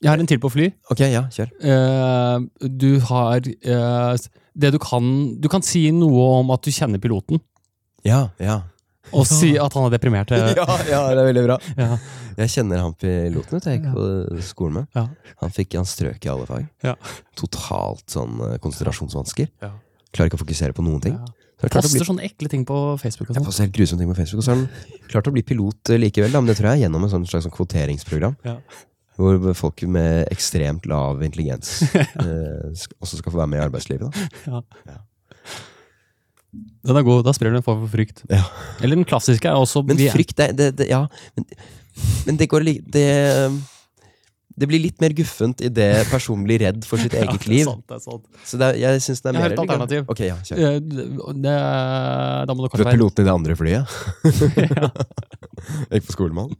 [0.01, 0.71] Jeg har en til på fly.
[0.89, 1.49] Ok, ja, kjør.
[1.61, 4.15] Eh, du har eh,
[4.57, 5.05] Det du kan
[5.39, 7.39] Du kan si noe om at du kjenner piloten,
[8.03, 8.61] Ja, ja.
[9.13, 10.31] og si at han er deprimert.
[10.31, 11.59] eh, Ja, ja, det er veldig bra.
[11.77, 11.97] ja.
[12.37, 14.85] Jeg kjenner han piloten vet du, jeg gikk på skolen med.
[14.95, 15.03] Ja.
[15.43, 16.65] Han fikk han strøk i alle fag.
[16.81, 16.95] Ja.
[17.37, 19.49] Totalt sånn eh, konsentrasjonsvansker.
[19.61, 19.73] Ja.
[20.15, 21.17] Klarer ikke å fokusere på noen ting.
[21.19, 21.35] Ja.
[21.61, 23.29] Så det er bli, sånne ekle ting på Facebook.
[23.29, 23.45] og jeg sånn.
[23.47, 24.41] poster helt grusomme ting på Facebook.
[24.41, 26.79] Og så har han klart å bli pilot eh, likevel, da, men det tror jeg
[26.79, 28.35] er gjennom en sånn slags sånn kvoteringsprogram.
[28.47, 28.55] Ja.
[29.21, 32.71] Hvor folk med ekstremt lav intelligens eh,
[33.03, 34.21] også skal få være med i arbeidslivet.
[34.47, 34.63] Da.
[36.81, 37.21] Den er god.
[37.27, 38.23] Da sprer du en form for frykt.
[38.31, 38.41] Ja.
[38.81, 41.05] Eller den klassiske er også Men er- frykt, det, det, det Ja,
[41.37, 41.45] men,
[42.25, 43.05] men det går like det,
[44.57, 47.53] det blir litt mer guffent idet personen blir redd for sitt Ja, eget det er
[47.53, 47.65] liv.
[47.69, 48.25] sant, det er sant.
[48.45, 50.09] Så det, er- jeg synes det er Jeg har mer et alternativ.
[50.11, 50.57] Okay, ja, kjør.
[50.57, 51.05] Eh, det,
[51.45, 51.55] det,
[52.49, 54.91] da må Du kanskje er være piloten i det andre flyet?
[55.91, 56.59] Jeg gikk på skole med han.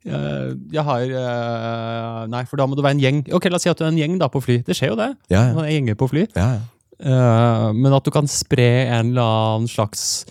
[0.00, 3.22] Eh, Jeg har eh, Nei, for da må du være en gjeng.
[3.36, 4.60] Ok, La oss si at du er en gjeng da på fly.
[4.66, 5.10] Det skjer jo det.
[5.32, 6.26] Ja, Man er gjenger på fly.
[6.36, 6.50] ja.
[6.58, 6.60] ja.
[7.00, 10.26] Eh, men at du kan spre en eller annen slags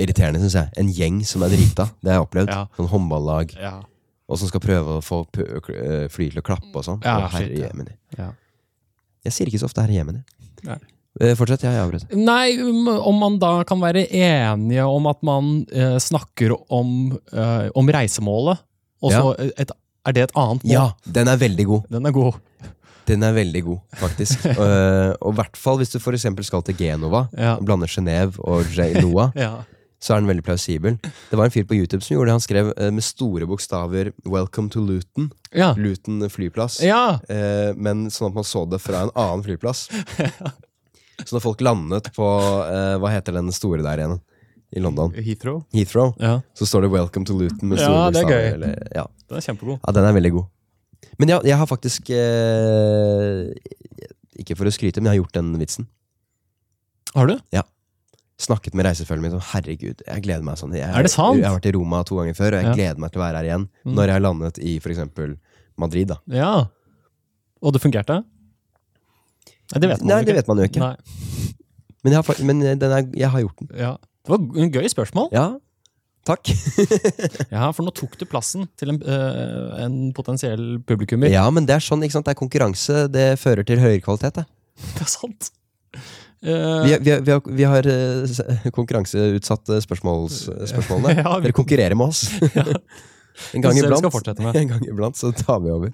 [0.00, 0.68] Irriterende, syns jeg.
[0.80, 1.86] En gjeng som er drita.
[2.04, 2.50] Det har jeg opplevd.
[2.52, 2.62] Ja.
[2.76, 3.52] Sånn håndballag.
[3.56, 3.74] Ja.
[4.26, 7.00] Og som skal prøve å få fly til å klappe og sånn.
[7.06, 7.68] Ja, herre ja.
[7.68, 7.94] jemini.
[8.18, 8.32] Ja.
[9.26, 10.24] Jeg sier ikke så ofte 'herre jemini'.
[11.20, 12.10] Eh, Fortsett, jeg avbrøt.
[12.12, 17.68] Nei, um, om man da kan være enige om at man eh, snakker om, eh,
[17.72, 18.60] om reisemålet,
[19.00, 19.72] og så et,
[20.06, 20.74] er det et annet mål?
[20.74, 21.88] Ja, den er veldig god.
[21.94, 22.36] Den er god.
[23.06, 24.44] Den er veldig god, faktisk.
[24.66, 27.26] Eh, og i hvert fall hvis du eksempel skal til Genova.
[27.38, 27.56] Ja.
[27.62, 29.30] Blander Genéve og Genoa.
[29.46, 29.54] Ja.
[30.02, 30.98] Så er den veldig plausibel.
[31.30, 32.34] Det var en fyr på YouTube som gjorde det.
[32.36, 35.30] Han skrev eh, med store bokstaver 'Welcome to Luton'.
[35.52, 35.72] Ja.
[35.74, 36.80] Luton flyplass.
[36.84, 37.18] ja.
[37.28, 39.88] Eh, men sånn at man så det fra en annen flyplass.
[41.24, 42.26] Så når folk landet på
[42.68, 44.18] eh, Hva heter den store der igjen?
[44.76, 45.14] I London?
[45.16, 45.62] Heathrow.
[45.72, 46.10] Heathrow.
[46.20, 48.42] Ja, Så står det 'Welcome to Luton' med store Ja, det er bokstaver.
[48.42, 48.52] gøy.
[48.52, 49.06] Eller, ja.
[49.28, 49.78] den er kjempegod.
[49.86, 50.44] ja, den er veldig god.
[51.18, 53.48] Men ja, jeg har faktisk eh,
[54.38, 55.86] Ikke for å skryte, men jeg har gjort den vitsen.
[57.14, 57.38] Har du?
[58.38, 60.74] Snakket med reisefølget mitt og herregud, jeg gleder meg sånn.
[60.76, 61.38] Jeg, Er det sant?
[61.40, 62.74] Jeg har vært i Roma to ganger før, og jeg Ja.
[62.76, 63.68] gleder meg til å være her igjen.
[63.86, 63.94] Mm.
[63.96, 65.36] Når jeg har landet i eksempel
[65.78, 66.18] Madrid, da.
[66.28, 66.50] Ja.
[67.62, 68.18] Og det fungerte?
[69.72, 70.26] Nei, det vet man Nei, jo ikke.
[70.26, 70.80] det vet man jo ikke.
[70.84, 70.96] Nei.
[72.04, 73.68] Men, jeg har, men den er, jeg har gjort den.
[73.80, 73.96] Ja.
[74.26, 75.28] Det var en gøy spørsmål.
[75.32, 75.46] Ja,
[76.26, 76.44] takk.
[77.54, 81.30] Ja, For nå tok du plassen til en, øh, en potensiell publikummer.
[81.32, 82.26] Ja, men det er sånn, ikke sant?
[82.28, 83.06] Det er konkurranse.
[83.10, 84.34] Det fører til høyere kvalitet.
[84.42, 84.46] Det.
[84.98, 85.50] Det er sant.
[86.46, 91.16] Eh, Vi, vi, vi har, vi har eh, konkurranseutsatt eh, spørsmåls, spørsmålene.
[91.24, 92.20] Ja, vi- Dere konkurrerer med oss.
[93.54, 94.06] en, gang iblant,
[94.54, 95.90] en gang iblant så tar vi over.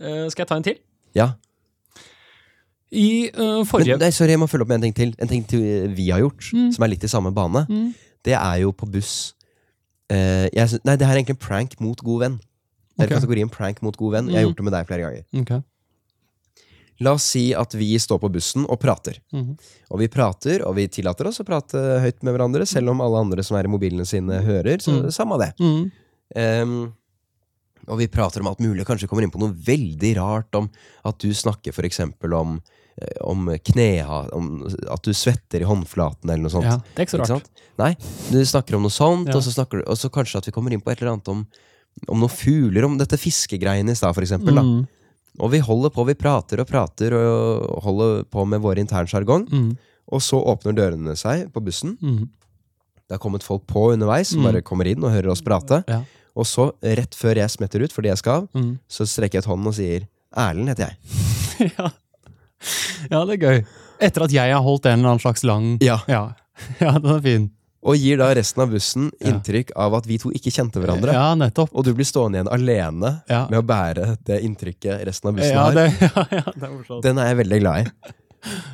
[0.00, 0.78] Uh, skal jeg ta en til?
[1.16, 1.28] Ja.
[2.96, 5.14] I uh, forrige Men, nei, sorry, jeg må følge opp med en ting til.
[5.22, 5.62] En ting til
[5.96, 6.68] vi har gjort, Mm.
[6.76, 7.64] som er litt i samme bane.
[7.68, 7.88] Mm.
[8.24, 9.34] Det er jo på buss.
[10.12, 12.36] uh, jeg, nei, det her er egentlig en prank mot god venn.
[12.96, 13.16] Det er okay.
[13.18, 14.28] kategorien prank mot god venn.
[14.30, 14.48] Jeg har Mm.
[14.52, 15.24] gjort det med deg flere ganger.
[15.42, 15.52] Ok.
[17.00, 19.18] La oss si at vi står på bussen og prater.
[19.32, 19.56] Mhm.
[19.90, 23.18] Og vi prater, og vi tillater oss å prate høyt med hverandre, selv om alle
[23.20, 24.78] andre som er i mobilene sine, hører.
[24.80, 25.10] Så Mm.
[25.12, 25.52] samme det.
[25.60, 25.90] Mm.
[26.36, 26.94] Um,
[27.88, 30.68] og vi prater om alt mulig, kanskje kommer inn på noe veldig rart om
[31.04, 32.60] at du snakker eksempel om,
[33.00, 36.64] eh, om kneha, om at du svetter i håndflaten eller noe sånt.
[36.64, 37.44] Ja, det er ikke så rart.
[37.44, 37.92] Ikke Nei,
[38.32, 39.36] du snakker om noe sånt, Ja.
[39.36, 41.28] og, så snakker du, og så kanskje at vi kommer inn på et eller annet
[41.28, 41.46] om,
[42.08, 44.54] om noen fugler, om dette fiskegreiene i stad, for eksempel.
[44.58, 44.88] Mm.
[45.40, 49.46] Og vi holder på, vi prater og prater og holder på med vår internsjargong.
[49.52, 49.70] Mm.
[50.12, 51.96] Og så åpner dørene seg på bussen.
[52.00, 52.28] Mm.
[53.06, 54.46] Det har kommet folk på underveis som Mm.
[54.52, 55.82] bare kommer inn og hører oss prate.
[55.88, 56.02] Ja.
[56.36, 58.78] Og så, rett før jeg smetter ut fordi jeg skal av, Mm.
[58.88, 61.70] så strekker jeg ut hånden og sier Erlend heter jeg.
[61.78, 61.90] ja.
[63.10, 63.66] ja, det er gøy.
[64.00, 65.98] Etter at jeg har holdt en eller annen slags lang Ja.
[66.08, 66.34] Ja,
[66.80, 67.50] ja den er fin.
[67.86, 71.12] Og gir da resten av bussen inntrykk av at vi to ikke kjente hverandre.
[71.14, 71.70] Ja, nettopp.
[71.72, 73.44] Og du blir stående igjen alene Ja.
[73.48, 75.74] med å bære det inntrykket resten av bussen Ja, har.
[75.74, 77.02] det, ja, ja, det er morsomt.
[77.06, 78.14] Den er jeg veldig glad i.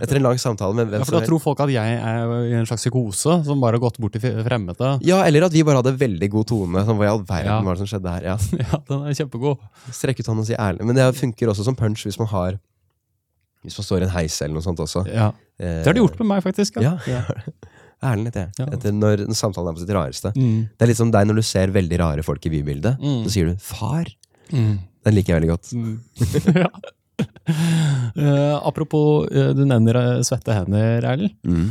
[0.05, 2.57] Etter en lang samtale med hvem Ja, for da tror folk at jeg er i
[2.59, 4.98] en slags psykose som bare har gått bort til fremmede.
[5.07, 6.83] Ja, eller at vi bare hadde veldig god tone.
[6.85, 7.61] Sånn, hva i all verden Ja.
[7.64, 8.27] var det som skjedde her?
[8.33, 8.37] Ja.
[8.66, 9.59] Ja, den er kjempegod.
[9.92, 10.85] Strekk ut hånden og si ærlig.
[10.85, 12.59] Men det funker også som punch hvis man har
[13.64, 15.07] Hvis man står i en heis eller noe sånt også.
[15.09, 15.29] Ja.
[15.59, 16.81] Eh, Det har de gjort med meg, faktisk.
[16.83, 16.96] Ja.
[17.07, 17.22] ja.
[18.03, 18.55] Erlend heter jeg.
[18.59, 18.69] Ja.
[18.77, 20.33] Etter når samtalen er på sitt rareste.
[20.37, 20.57] Mm.
[20.75, 22.99] Det er litt som deg når du ser veldig rare folk i bybildet.
[22.99, 23.21] Mm.
[23.27, 24.11] Så sier du 'far'.
[24.53, 24.75] Mm.
[25.07, 25.73] Den liker jeg veldig godt.
[25.73, 25.95] Mm.
[26.65, 26.71] ja.
[27.43, 31.35] Uh, apropos, uh, du nevner uh, svette hender, Erlend.
[31.47, 31.69] Mm.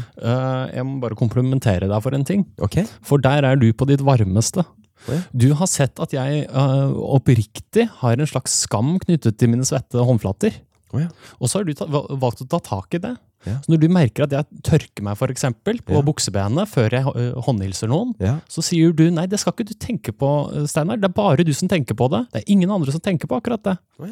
[0.76, 2.46] Jeg må bare komplementere deg for en ting.
[2.62, 2.88] Okay.
[3.06, 4.65] For der er du på ditt varmeste.
[5.10, 5.17] Ja.
[5.34, 10.60] Du har sett at jeg oppriktig har en slags skam knyttet til mine svette håndflater.
[10.91, 11.08] Oh, ja.
[11.39, 11.74] Og så har du
[12.22, 13.15] valgt å ta tak i det.
[13.45, 13.56] Ja.
[13.63, 16.01] Så når du merker at jeg tørker meg for eksempel, på Ja.
[16.06, 17.04] buksebenet før jeg
[17.47, 18.39] håndhilser noen, Ja.
[18.47, 20.32] så sier du nei, det skal ikke du tenke på,
[20.69, 20.97] Steinar.
[21.01, 22.27] Det er bare du som tenker på det.
[22.32, 23.77] Det er ingen andre som tenker på akkurat det.
[23.99, 24.10] Oh.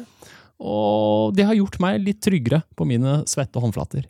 [0.60, 4.04] Og det har gjort meg litt tryggere på mine svette håndflater.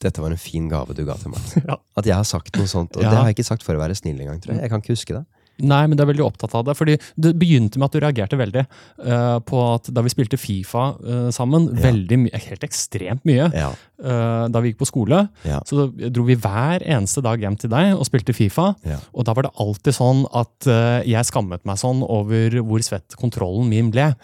[0.00, 1.40] Dette var en fin gave du ga til meg.
[1.98, 2.96] At jeg har sagt noe sånt.
[2.96, 4.62] Og det har jeg ikke sagt for å være snill engang, tror jeg.
[4.66, 5.24] Jeg kan ikke huske det.
[5.62, 6.74] Nei, men du er veldig opptatt av det.
[6.76, 8.64] fordi Det begynte med at du reagerte veldig
[9.06, 11.90] uh, på at da vi spilte Fifa uh, sammen, Ja.
[11.90, 13.70] veldig mye, helt ekstremt mye, Ja.
[14.02, 15.60] uh, da vi gikk på skole, Ja.
[15.64, 18.74] så dro vi hver eneste dag hjem til deg og spilte Fifa.
[19.14, 23.68] Og da var det alltid sånn at jeg skammet meg sånn over hvor svett kontrollen
[23.68, 24.14] min ble.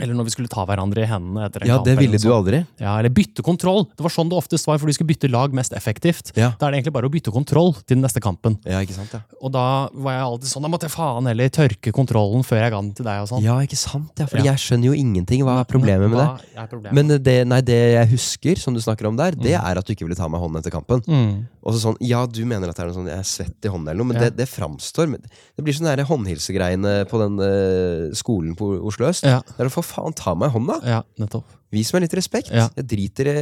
[0.00, 1.84] Eller når vi skulle ta hverandre i hendene etter en ja, kamp.
[1.84, 2.62] det ville du aldri.
[2.80, 3.82] Ja, eller bytte kontroll.
[3.92, 6.30] Det var sånn det oftest var, for du skulle bytte lag mest effektivt.
[6.34, 6.54] Ja.
[6.56, 8.56] Da er det egentlig bare å bytte kontroll til den neste kampen.
[8.64, 9.12] Ja, ikke sant?
[9.12, 12.62] Ja, Og da var jeg alltid sånn, da måtte jeg faen heller tørke kontrollen før
[12.62, 13.44] jeg ga den til deg og sånn.
[13.44, 14.16] ja ikke sant?
[14.16, 14.52] Ja, Fordi Ja.
[14.56, 15.42] jeg skjønner jo ingenting.
[15.44, 16.28] Hva er problemet med det?
[16.56, 16.94] Hva er problemet?
[16.96, 19.92] Men det, nei, det jeg husker, som du snakker om der, det er at du
[19.92, 21.04] ikke ville ta meg i hånden etter kampen.
[21.04, 21.46] mm.
[21.62, 23.68] Og så sånn, Ja, du mener at det er noe sånn, jeg er svett i
[23.70, 24.30] hånden, eller noe, men Ja.
[24.30, 25.20] det, det framstår men
[25.54, 29.22] Det blir sånn der håndhilsegreiene på den eh, skolen på Oslo øst.
[29.22, 29.40] Ja.
[29.46, 30.80] Det er å for faen ta meg i hånda!
[30.86, 31.58] ja, nettopp.
[31.72, 32.50] Vis meg litt respekt.
[32.52, 32.66] Ja.
[32.76, 33.34] Jeg driter i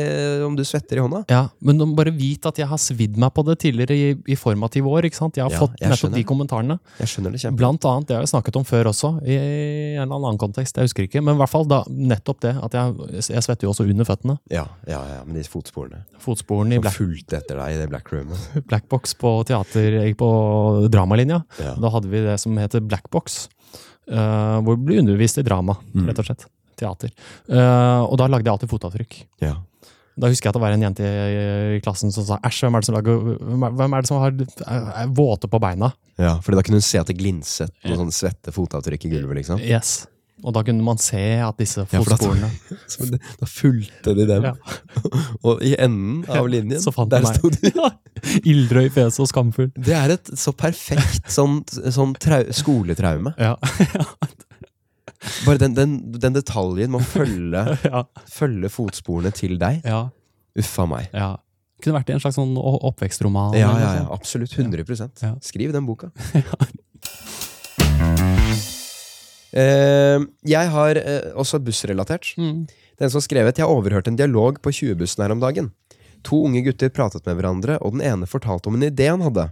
[0.46, 1.24] om du svetter i hånda.
[1.33, 4.87] Ja, Men bare vit at jeg har svidd meg på det tidligere i, i formative
[4.87, 5.09] år.
[5.09, 5.35] ikke sant?
[5.35, 6.76] Jeg har Ja, fått jeg nettopp de kommentarene.
[7.00, 7.59] Jeg skjønner det kjempe.
[7.59, 9.35] Blant annet, det har jeg snakket om før også, i
[9.98, 10.79] en eller annen kontekst.
[10.79, 11.24] Jeg husker ikke.
[11.26, 14.38] Men i hvert fall da, nettopp det at jeg, jeg svetter jo også under føttene.
[14.55, 16.05] Ja, ja, ja, men de fotsporene.
[16.22, 18.46] Fotsporene i black, fulgte etter deg i det black roomet.
[18.70, 20.31] Blackbox på teater, på
[20.87, 21.42] dramalinja.
[21.59, 21.74] Ja.
[21.83, 23.48] Da hadde vi det som heter Blackbox,
[24.11, 26.07] eh, hvor det ble undervist i drama, Mm.
[26.11, 26.46] rett og slett.
[26.81, 27.11] Teater.
[27.51, 29.16] Uh, og da lagde jeg alltid fotavtrykk.
[29.44, 29.57] Ja.
[30.20, 32.77] Da husker jeg at det var en jente i, i klassen som sa æsj, hvem
[32.77, 33.20] er det som lager
[33.77, 34.33] Hvem er, det som har,
[34.64, 35.92] er, er våte på beina?
[36.20, 39.38] Ja, fordi da kunne hun se at det glinset noen sånne svette fotavtrykk i gulvet.
[39.42, 40.07] liksom Yes.
[40.44, 44.46] Og da kunne man se at disse Ja, for da- fotsporene Da fulgte de dem.
[44.48, 44.55] Ja.
[45.46, 47.38] og i enden av linjen, fant der de meg.
[47.40, 47.72] sto de.
[47.74, 49.70] Ildrøy, Ildrød i fjeset og skamfull.
[49.76, 51.61] Det er et så perfekt sånn,
[51.92, 53.35] sånn trau, skoletraume.
[53.40, 53.55] Ja.
[55.44, 58.05] Bare den, den, den detaljen med å følge, ja.
[58.33, 59.85] følge fotsporene til deg.
[59.85, 60.07] ja.
[60.59, 61.12] Uffa meg.
[61.14, 61.37] ja.
[61.81, 63.55] Kunne vært i en slags sånn oppvekstroman.
[63.57, 64.53] Ja, ja, ja, absolutt.
[64.53, 64.83] 100
[65.22, 65.31] Ja.
[65.40, 66.11] Skriv den boka.
[66.37, 66.44] Eh,
[69.57, 72.35] jeg har eh, også bussrelatert.
[72.39, 72.67] Mm.
[73.01, 75.73] Den som har skrevet Jeg overhørte en dialog på 20-bussen her om dagen.
[76.29, 79.49] To unge gutter pratet med hverandre, og den ene fortalte om en idé han hadde.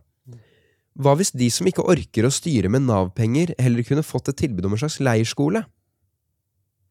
[0.99, 4.67] Hva hvis de som ikke orker å styre med Nav-penger, heller kunne fått et tilbud
[4.67, 5.63] om en slags leirskole?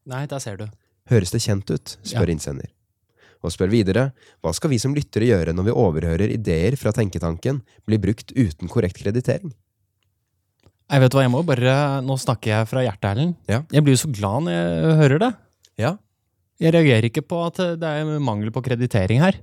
[0.08, 0.66] Nei, der ser du.
[1.12, 1.96] Høres det kjent ut?
[2.02, 2.72] spør innsender.
[3.44, 4.08] Og spør videre
[4.42, 8.72] hva skal vi som lyttere gjøre når vi overhører ideer fra tenketanken blir brukt uten
[8.72, 9.52] korrekt kreditering?
[10.88, 11.72] Jeg vet hva, jeg må bare
[12.04, 13.34] Nå snakker jeg fra hjertet, Erlend.
[13.50, 13.62] Ja.
[13.74, 15.32] Jeg blir jo så glad når jeg hører det.
[15.78, 15.96] Ja,
[16.58, 19.36] Jeg reagerer ikke på at det er mangel på kreditering her.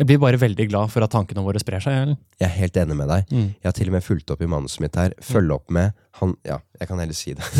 [0.00, 1.92] Jeg blir bare veldig glad for at tankene våre sprer seg.
[1.92, 2.18] Erlend.
[2.40, 3.26] jeg er helt enig med deg.
[3.30, 3.48] Mm.
[3.60, 5.12] Jeg har til og med fulgt opp i manuset mitt her.
[5.20, 7.44] Følge opp med han Ja, jeg kan heller si det.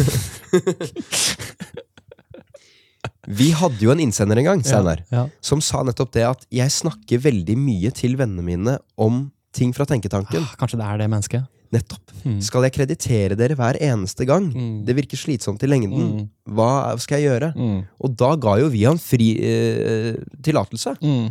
[3.31, 5.27] Vi hadde jo en innsender en gang, Steinar, Ja.
[5.45, 9.85] som sa nettopp det at jeg snakker veldig mye til vennene mine om ting fra
[9.87, 10.43] tenketanken.
[10.43, 11.45] Ah, Kanskje det er det mennesket.
[11.71, 12.11] Nettopp.
[12.27, 12.39] Mm.
[12.43, 14.49] Skal jeg kreditere dere hver eneste gang?
[14.51, 14.81] Mm.
[14.89, 16.09] Det virker slitsomt i lengden.
[16.17, 16.25] Mm.
[16.57, 17.53] Hva skal jeg gjøre?
[17.55, 17.77] Mm.
[18.03, 21.29] Og da ga jo vi han fri eh, tillatelse Mm.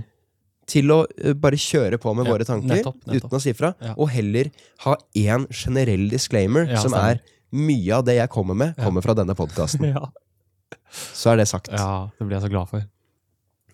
[0.70, 3.28] til å eh, bare kjøre på med Ja, våre tanker nettopp, nettopp.
[3.28, 3.74] uten å si fra.
[3.84, 3.94] Ja.
[3.98, 4.50] Og heller
[4.86, 7.20] ha én generell disclaimer, Ja, som stemmer.
[7.20, 7.22] er
[7.52, 9.92] mye av det jeg kommer med, kommer fra denne podkasten.
[11.14, 11.68] Så er det sagt.
[11.74, 12.86] ja, det blir jeg så glad for.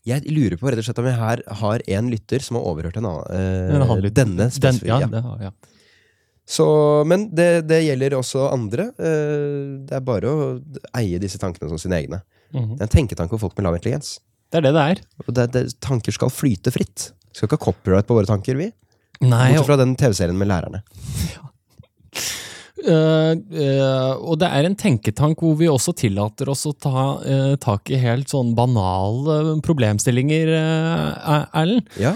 [0.05, 2.97] Jeg lurer på rett og slett om jeg her har en lytter som har overhørt
[2.99, 4.99] en annen, eh, denne Den, spesifikke.
[5.09, 5.35] Den, ja.
[5.37, 5.51] det, ja.
[6.45, 6.65] Så,
[7.09, 8.91] men det, det gjelder også andre.
[9.01, 10.49] Eh, det er bare å
[10.99, 12.21] eie disse tankene som sine egne.
[12.53, 12.75] Mhm.
[12.77, 14.19] Det er en tenketank for folk med lav intelligens.
[14.51, 15.01] det er det det er.
[15.27, 17.09] Det, det, tanker skal flyte fritt.
[17.31, 18.69] Vi skal ikke ha copyright på våre tanker, vi.
[19.25, 20.83] Nei, Bortsett fra den TV-serien med lærerne.
[22.85, 27.55] Uh, uh, og det er en tenketank hvor vi også tillater oss å ta uh,
[27.59, 30.51] tak i helt sånn banale problemstillinger,
[31.55, 31.89] Erlend.
[31.99, 32.13] Ja,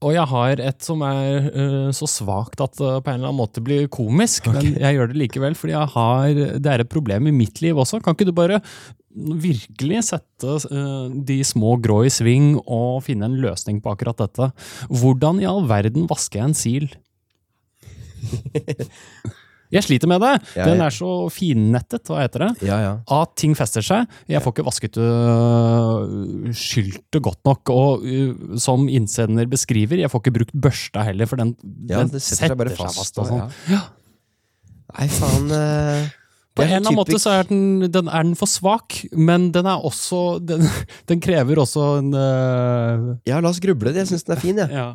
[0.00, 3.40] og jeg har et som er uh, så svakt at det på en eller annen
[3.40, 7.28] måte blir komisk, men jeg gjør det likevel fordi jeg har, det er et problem
[7.28, 8.00] i mitt liv også.
[8.00, 8.62] Kan ikke du bare
[9.10, 14.50] virkelig sette uh, de små grå i sving og finne en løsning på akkurat dette?
[14.88, 16.88] Hvordan i all verden vasker jeg en sil?
[19.70, 20.32] Jeg sliter med det.
[20.56, 22.66] Jeg- Den er så finnettet, hva heter det?
[22.66, 22.92] ja, ja.
[23.20, 24.06] At ting fester seg.
[24.28, 27.70] Jeg får ikke vasket uh, skyltet godt nok.
[27.74, 31.54] Og uh, som innsender beskriver, jeg får ikke brukt børsta heller, for den,
[31.90, 33.18] ja den det setter seg bare fast.
[33.22, 33.52] og sånn.
[33.70, 33.84] ja.
[34.98, 36.08] Nei, faen uh...
[36.50, 37.60] På en er eller annen måte så er den,
[37.94, 40.64] den, er den for svak, men den er også Den,
[41.10, 43.12] den krever også en uh...
[43.28, 43.92] Ja, la oss gruble.
[43.94, 44.74] Jeg syns den er fin, jeg.
[44.74, 44.88] ja.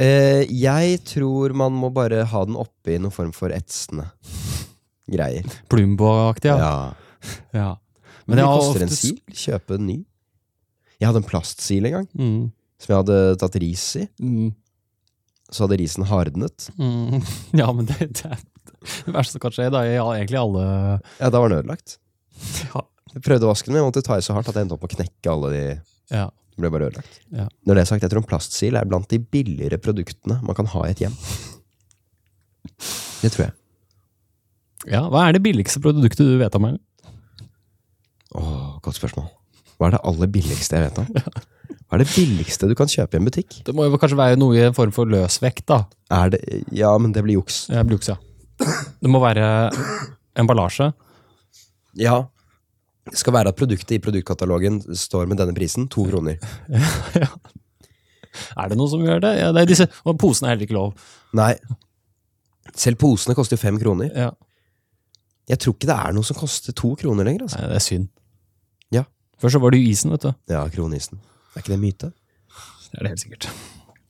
[0.00, 4.06] Eh, jeg tror man må bare ha den oppi noen form for etsende
[5.12, 5.44] greier.
[5.68, 6.56] Plumbo-aktig, ja.
[6.56, 7.34] Ja.
[7.52, 7.68] ja.
[8.26, 9.18] Men det jeg har koster en sil.
[9.36, 9.98] Kjøpe en ny.
[11.02, 12.42] Jeg hadde en plastsil en gang, Mm,
[12.80, 14.06] som jeg hadde tatt ris i.
[14.22, 14.52] mm,
[15.52, 16.70] Så hadde risen hardnet.
[16.78, 17.20] mm.
[17.60, 18.38] Ja, men det, det
[18.82, 19.68] det verste som kan skje.
[19.70, 20.62] Da er egentlig alle
[21.20, 21.98] Ja, da var den ødelagt.
[22.72, 22.80] ja.
[23.12, 24.72] Jeg prøvde å vaske den, men jeg måtte ta i så hardt at jeg endte
[24.78, 25.64] opp med å knekke alle de
[26.16, 26.30] ja.
[26.62, 27.16] Ble bare ødelagt.
[27.34, 27.48] Ja.
[27.66, 30.68] Når det er sagt, jeg tror en plastsil er blant de billigere produktene man kan
[30.70, 31.16] ha i et hjem.
[33.22, 33.54] Det tror jeg.
[34.92, 36.66] Ja, Hva er det billigste produktet du vet om?
[36.70, 36.78] Her?
[38.38, 39.28] Åh, godt spørsmål.
[39.78, 41.10] Hva er det aller billigste jeg vet om?
[41.12, 43.58] Hva er det billigste du kan kjøpe i en butikk?
[43.66, 45.82] Det må jo kanskje være noe i en form for løsvekt, da.
[46.32, 46.40] Det,
[46.74, 47.66] ja, men det blir juks.
[47.68, 48.16] Det blir juks, ja.
[49.02, 49.46] Det må være
[50.38, 50.92] emballasje.
[52.00, 52.22] Ja.
[53.10, 55.88] Det skal være at produktet i produktkatalogen står med denne prisen.
[55.90, 56.38] To kroner.
[57.22, 57.28] ja.
[58.56, 59.32] Er det noen som gjør det?
[59.40, 60.92] Ja, det er disse, og posene er heller ikke lov.
[61.36, 61.52] Nei.
[62.78, 64.12] Selv posene koster fem kroner.
[64.14, 64.30] Ja.
[65.50, 67.48] Jeg tror ikke det er noe som koster to kroner lenger.
[67.48, 67.58] altså.
[67.60, 68.06] Nei, det er synd.
[68.94, 69.02] Ja.
[69.42, 70.30] Før så var det jo isen, vet du.
[70.54, 71.18] Ja, kronisen.
[71.52, 72.12] Er ikke det en myte?
[72.92, 73.48] Det er det helt sikkert.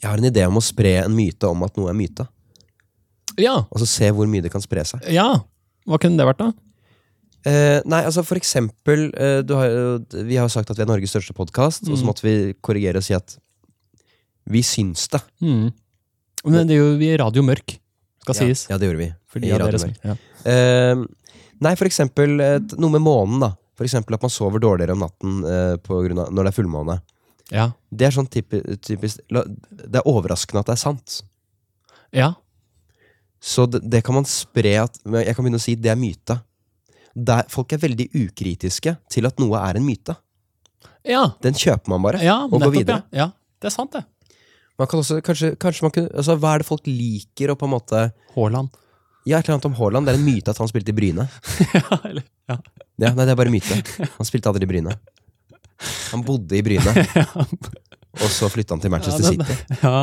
[0.03, 2.27] Jeg har en idé om å spre en myte om at noe er myte.
[3.41, 3.57] Ja.
[3.71, 5.09] Og så se hvor mye det kan spre seg.
[5.11, 5.31] ja.
[5.89, 6.53] Hva kunne det vært, da?
[7.45, 10.85] Eh, nei, altså for eksempel uh, du har, uh, Vi har jo sagt at vi
[10.85, 13.35] er Norges største podkast, og så måtte vi korrigere og si at
[14.53, 15.21] vi syns det.
[15.43, 15.73] Mm.
[16.45, 17.77] Men det er jo vi er Radio Mørk,
[18.23, 18.65] skal sies.
[18.69, 19.09] Ja, ja, det gjorde vi.
[19.33, 19.99] Fordi vi Radio Mørk.
[20.07, 20.15] ja.
[20.53, 21.03] Eh,
[21.63, 23.53] nei, for eksempel noe med månen, da.
[23.79, 26.97] For eksempel at man sover dårligere om natten eh, av, når det er fullmåne.
[27.53, 27.67] Ja.
[27.91, 31.19] Det er sånn typi- typisk Det er overraskende at det er sant.
[32.15, 32.31] Ja.
[33.43, 36.39] Så det, det kan man spre at Jeg kan begynne å si det er myte.
[37.15, 40.15] Der, folk er veldig ukritiske til at noe er en myte.
[41.05, 41.27] Ja.
[41.43, 43.03] Den kjøper man bare ja og går videre.
[43.13, 43.27] Ja.
[43.27, 43.27] ja,
[43.61, 44.05] det er sant, det.
[44.81, 47.69] Man kan også, kanskje, kanskje man kunne, altså, Hva er det folk liker å på
[47.69, 48.05] en måte
[48.37, 48.71] Haaland.
[49.29, 50.09] Ja, et eller annet om Haaland.
[50.09, 51.29] Det er en myte at han spilte i Bryne.
[51.77, 52.57] ja, eller, ja.
[53.03, 53.77] Ja, nei, det er bare myte.
[54.17, 54.97] Han spilte aldri i Bryne.
[56.13, 56.93] Han bodde i Bryne,
[58.23, 59.79] og så flytta han til Manchester Ja, den- City.
[59.83, 60.03] ja.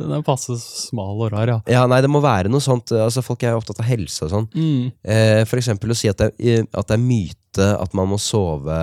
[0.00, 1.58] Den er passe smal og rar, ja.
[1.70, 2.90] Ja, nei, det må være noe sånt.
[2.96, 4.48] Altså, folk er opptatt av helse og sånn.
[4.54, 4.88] Mm.
[5.04, 8.18] Eh, for eksempel å si at det, er, at det er myte at man må
[8.22, 8.76] sove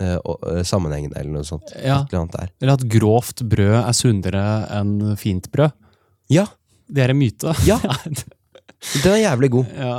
[0.00, 1.72] eh, og- eh, sammenhengende, eller noe sånt.
[1.82, 2.02] Ja.
[2.12, 2.50] Eller.
[2.60, 4.44] Eller at grovt brød er sunnere
[4.78, 5.72] enn fint brød.
[6.32, 6.46] Ja,
[6.90, 7.54] Det er en myte.
[7.70, 7.78] Ja.
[9.02, 9.70] den er jævlig god.
[9.78, 9.94] ja.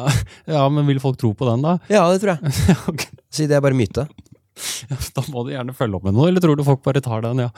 [0.46, 1.78] ja, men vil folk tro på den, da?
[1.90, 2.54] Ja, det tror jeg.
[2.92, 3.10] okay.
[3.34, 4.06] Si det er bare myte.
[5.16, 7.42] Da må du gjerne følge opp med noe, eller tror du folk bare tar den?
[7.44, 7.50] ja?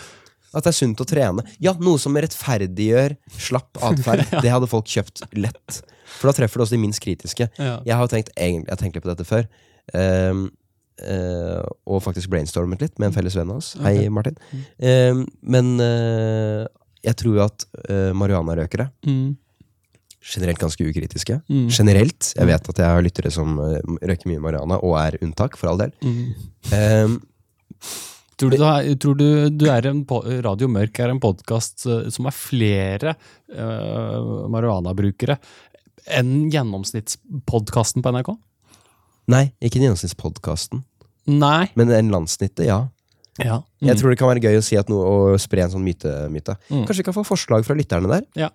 [0.56, 1.44] At det er sunt å trene.
[1.64, 4.24] Ja, noe som rettferdiggjør slapp atferd.
[4.44, 5.82] Det hadde folk kjøpt lett.
[6.18, 7.50] For da treffer du også de minst kritiske.
[7.60, 7.74] Ja.
[7.86, 9.50] Jeg har tenkt, egentlig, jeg tenkt litt på dette før.
[9.92, 10.46] Um,
[11.04, 13.74] uh, og faktisk brainstormet litt med en felles venn av oss.
[13.84, 14.08] Hei.
[14.14, 14.40] Martin.
[14.80, 16.64] Um, men uh,
[17.06, 19.36] jeg tror jo at uh, marihuanarøkere Mm.
[20.28, 21.38] generelt ganske ukritiske.
[21.52, 21.68] Mm.
[21.72, 22.34] Generelt.
[22.36, 25.80] Jeg vet at jeg har lyttere som røyker mye marihuana, og er unntak, for all
[25.80, 25.94] del.
[26.04, 26.34] Mm.
[26.76, 27.20] Ehm,
[28.38, 30.04] Tror du, er, tror du, du er en
[30.46, 33.16] Radio Mørk er en podkast som er flere
[33.50, 35.40] uh, marihuanabrukere
[36.14, 38.36] enn gjennomsnittspodkasten på NRK?
[39.28, 40.86] nei, ikke gjennomsnittspodkasten,
[41.28, 41.66] Nei.
[41.76, 42.86] men en landssnittet, ja.
[43.42, 43.58] Ja.
[43.84, 46.14] Jeg tror det kan være gøy å si at noe, å spre en sånn myte.
[46.34, 46.56] myte.
[46.72, 46.86] Mm.
[46.88, 48.24] Kanskje vi kan få forslag fra lytterne der?
[48.40, 48.54] ja.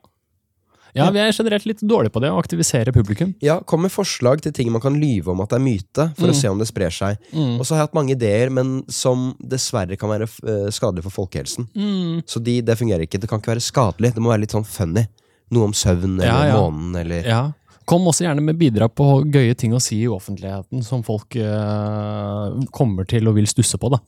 [0.94, 3.34] Ja, vi er generelt litt dårlige på det, å aktivisere publikum.
[3.40, 6.26] Ja, Kom med forslag til ting man kan lyve om at det er myte, for
[6.28, 6.32] Mm.
[6.34, 7.16] å se om det sprer seg.
[7.32, 11.10] Og så har jeg hatt mange ideer, men som dessverre kan være skadelige skadelig for
[11.10, 11.68] folkehelsen.
[11.74, 12.22] Mm.
[12.26, 13.18] Så de, det fungerer ikke.
[13.20, 15.06] Det kan ikke være skadelig, det må være litt sånn funny.
[15.50, 16.56] Noe om søvn eller Ja, ja.
[16.60, 17.52] månen eller Ja.
[17.84, 22.60] Kom også gjerne med bidrag på gøye ting å si i offentligheten som folk eh,
[22.70, 23.90] kommer til og vil stusse på.
[23.90, 23.98] da.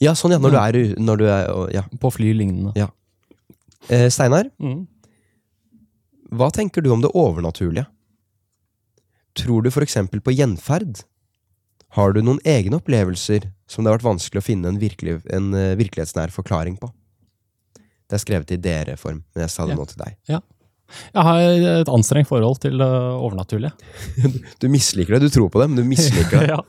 [0.00, 0.38] Ja, sånn, ja.
[0.38, 1.82] Når du er, når du er Ja.
[2.00, 2.72] På fly lignende.
[3.90, 4.86] Eh, Steinar, Mm.
[6.30, 7.86] Hva tenker du om det overnaturlige?
[9.38, 11.02] Tror du for eksempel på gjenferd?
[11.96, 15.52] Har du noen egne opplevelser som det har vært vanskelig å finne en, virkelig, en
[15.58, 16.90] eh, virkelighetsnær forklaring på?
[18.10, 19.78] Det er skrevet i dere-form, men jeg sa det Ja.
[19.78, 20.16] nå til deg.
[21.14, 21.40] Jeg har
[21.80, 23.72] et anstrengt forhold til det overnaturlige.
[24.62, 26.48] Du misliker det, du tror på det, men du misliker det.
[26.52, 26.60] ja,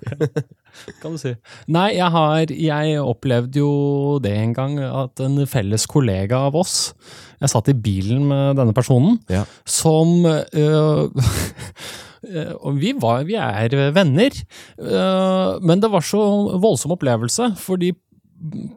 [1.02, 1.34] kan du si.
[1.72, 6.94] Nei, jeg har Jeg opplevde jo det en gang at en felles kollega av oss
[7.42, 9.44] Jeg satt i bilen med denne personen, Ja.
[9.66, 11.10] som øh,
[12.32, 14.32] øh, og vi, var, vi er venner,
[14.80, 16.22] øh, men det var så
[16.62, 17.92] voldsom opplevelse, fordi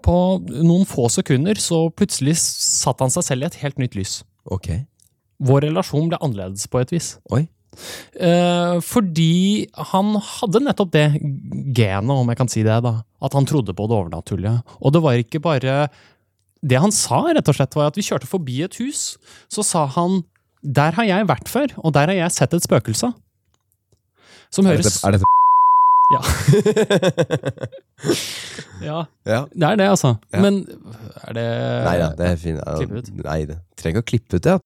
[0.05, 0.17] på
[0.61, 4.19] noen få sekunder så plutselig satte han seg selv i et helt nytt lys.
[4.53, 4.69] Ok.
[5.45, 7.15] Vår relasjon ble annerledes på et vis.
[7.35, 7.45] Oi.
[8.15, 11.07] Eh, fordi han hadde nettopp det
[11.75, 12.93] genet, om jeg kan si det, da.
[13.25, 14.61] At han trodde på det overnaturlige.
[14.81, 15.89] Og det var ikke bare
[16.65, 19.19] Det han sa, rett og slett, var at vi kjørte forbi et hus.
[19.53, 20.23] Så sa han
[20.65, 23.13] Der har jeg vært før, og der har jeg sett et spøkelse.
[24.55, 25.25] Som høres er dette
[28.85, 29.47] Ja, Ja.
[29.55, 30.15] det er det, altså.
[30.33, 30.41] Ja.
[30.41, 30.65] Men
[31.25, 31.47] er det
[31.85, 32.61] Nei da, det er fint.
[32.61, 33.11] Ja, ut.
[33.25, 34.57] Nei, det trenger ikke å klippe ut det.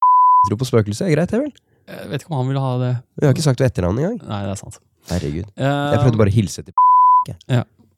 [0.48, 1.52] Tror på spøkelser er greit, det vel?
[1.88, 2.92] Jeg vet ikke om han ville ha det.
[3.20, 4.28] Vi har ikke sagt etternavnet etternavn engang.
[4.28, 4.78] Nei, det er sant.
[5.08, 5.46] Herregud.
[5.56, 6.74] Eh, Jeg prøvde bare å hilse til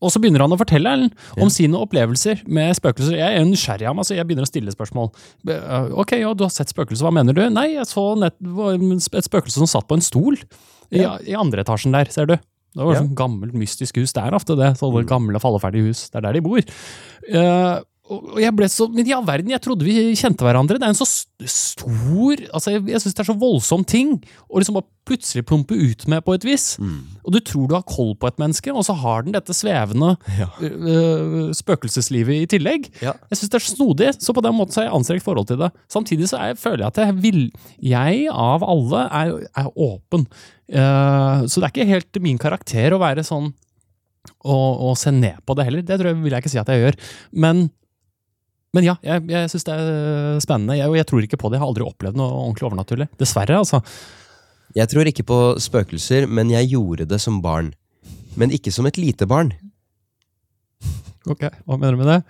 [0.01, 1.49] Og så begynner han å fortelle Ellen, om Ja.
[1.53, 3.19] sine opplevelser med spøkelser.
[3.19, 5.11] Jeg er nysgjerrig av meg, så jeg begynner å stille spørsmål.
[5.47, 7.43] Øh, Ok, ja, du har sett spøkelser, hva mener du?
[7.51, 10.39] Nei, jeg så nett, et spøkelse som satt på en stol
[10.91, 11.19] i, Ja.
[11.19, 12.37] i andre etasjen der, ser du.
[12.37, 13.01] Det var Ja.
[13.03, 14.13] sånn gammelt, mystisk hus.
[14.15, 14.79] Det er ofte det.
[14.79, 15.07] Sånne Mm.
[15.07, 16.09] gamle, falleferdige hus.
[16.09, 16.59] Det er der de bor.
[17.29, 20.79] Eh, og jeg ble så, Men i all verden, jeg trodde vi kjente hverandre.
[20.81, 24.17] Det er en så stor altså Jeg, jeg syns det er så voldsom ting
[24.51, 26.67] å liksom bare plutselig plumpe ut med på et vis.
[26.83, 26.99] Mm.
[27.25, 30.13] Og du tror du har koll på et menneske, og så har den dette svevende
[30.39, 30.51] Ja.
[30.61, 32.91] uh, spøkelseslivet i tillegg.
[33.03, 33.17] Ja.
[33.33, 35.59] Jeg syns det er snodig, så på den måten så har jeg anstrengt forhold til
[35.63, 35.73] det.
[35.91, 37.43] Samtidig så er, føler jeg at jeg vil
[37.81, 40.29] Jeg, av alle, er, er åpen.
[40.71, 43.51] Uh, så det er ikke helt min karakter å være sånn
[44.45, 45.85] og, og se ned på det heller.
[45.87, 46.99] Det tror jeg, vil jeg ikke si at jeg gjør.
[47.45, 47.69] Men,
[48.77, 50.77] men ja, jeg, jeg syns det er spennende.
[50.79, 51.59] Jeg, og jeg tror ikke på det.
[51.59, 53.09] Jeg har aldri opplevd noe ordentlig overnaturlig.
[53.19, 53.81] Dessverre, altså.
[54.79, 57.73] Jeg tror ikke på spøkelser, men jeg gjorde det som barn.
[58.39, 59.51] Men ikke som et lite barn.
[61.29, 62.21] Ok, Hva mener du med det?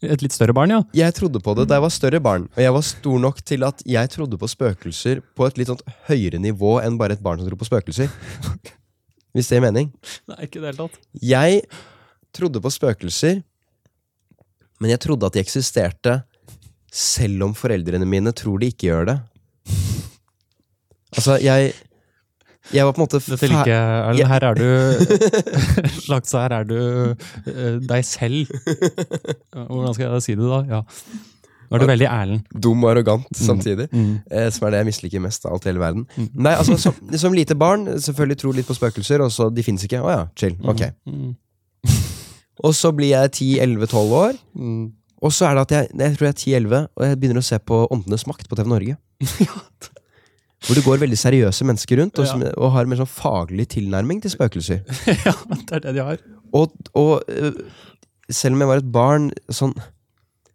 [0.00, 0.80] Et litt større barn, ja?
[0.96, 3.66] Jeg trodde på det da jeg var større barn, og jeg var stor nok til
[3.68, 7.42] at jeg trodde på spøkelser på et litt sånt høyere nivå enn bare et barn
[7.42, 8.08] som tror på spøkelser.
[9.36, 9.92] Hvis det gir mening.
[10.32, 10.96] Nei, ikke det hele tatt.
[11.20, 11.60] Jeg
[12.34, 13.42] trodde på spøkelser
[14.80, 16.16] Men jeg trodde at de eksisterte,
[16.90, 19.18] selv om foreldrene mine tror de ikke gjør det.
[21.16, 21.72] Altså, jeg
[22.72, 24.00] Jeg var på en måte Dette liker jeg.
[24.06, 24.28] Erlend.
[24.30, 24.66] Her er du
[26.06, 26.76] slags her er du
[27.50, 28.52] eh, deg selv.
[29.56, 30.60] Hvordan skal jeg si det, da?
[30.70, 30.80] Ja.
[31.70, 32.46] Nå er du veldig Erlend.
[32.50, 33.88] dum og arrogant samtidig.
[33.94, 34.20] Mm.
[34.30, 36.06] Eh, som er det jeg misliker mest av alt i hele verden.
[36.34, 39.84] Nei, altså, som, som lite barn, selvfølgelig tror litt på spøkelser, og så de fins
[39.86, 40.02] ikke.
[40.02, 40.56] Å ja, chill.
[40.66, 40.82] Ok.
[42.60, 42.64] Mm.
[42.68, 44.92] Og så blir jeg 10-11-12 år, Mm.
[45.22, 47.48] og så er det at jeg, jeg tror jeg er 10-11, og jeg begynner å
[47.48, 48.96] se på Åndenes makt på TV Norge.
[50.60, 53.64] Hvor det går veldig seriøse mennesker rundt, og, som, og har en mer sånn faglig
[53.72, 54.82] tilnærming til spøkelser.
[55.24, 56.20] ja, det er det de har.
[56.52, 57.56] Og, og øh,
[58.28, 59.72] selv om jeg var et barn sånn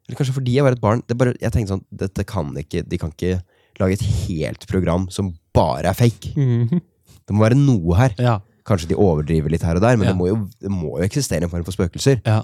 [0.06, 2.82] Eller kanskje fordi jeg var et barn det bare, Jeg tenkte sånn Dette kan ikke
[2.84, 3.38] De kan ikke
[3.80, 6.36] lage et helt program som bare er fake.
[6.36, 8.14] Det må være noe her.
[8.22, 8.36] Ja.
[8.66, 10.14] Kanskje de overdriver litt her og der, men Ja.
[10.14, 12.22] det, må jo, det må jo eksistere en form for spøkelser.
[12.26, 12.42] ja.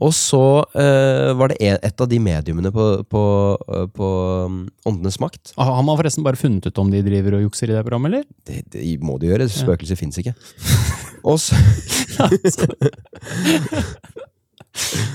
[0.00, 3.20] Og så uh, var det et av de mediumene på, på,
[3.68, 4.06] øh, på
[4.46, 4.54] um,
[4.88, 5.50] Åndenes makt.
[5.60, 8.08] Ah, Har man forresten bare funnet ut om de driver og jukser i det programmet,
[8.14, 8.24] eller?
[8.48, 9.44] Det, det må de gjøre.
[9.52, 10.32] Spøkelser fins ikke.
[11.28, 11.52] Og så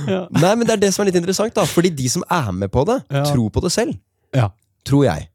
[0.06, 0.28] Ja.
[0.30, 1.64] Nei, men det er det som er litt interessant, da.
[1.66, 3.24] Fordi de som er med på det, Ja.
[3.32, 3.96] tror på det selv.
[4.36, 4.50] Ja.
[4.86, 5.30] Tror jeg.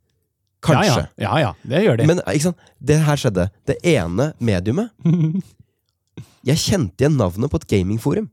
[0.65, 1.07] Kanskje.
[1.17, 2.07] Ja, ja, ja, det gjør de.
[2.11, 2.69] Men ikke sant?
[2.79, 3.47] det her skjedde.
[3.69, 4.93] Det ene mediumet
[6.49, 8.29] Jeg kjente igjen navnet på et gamingforum.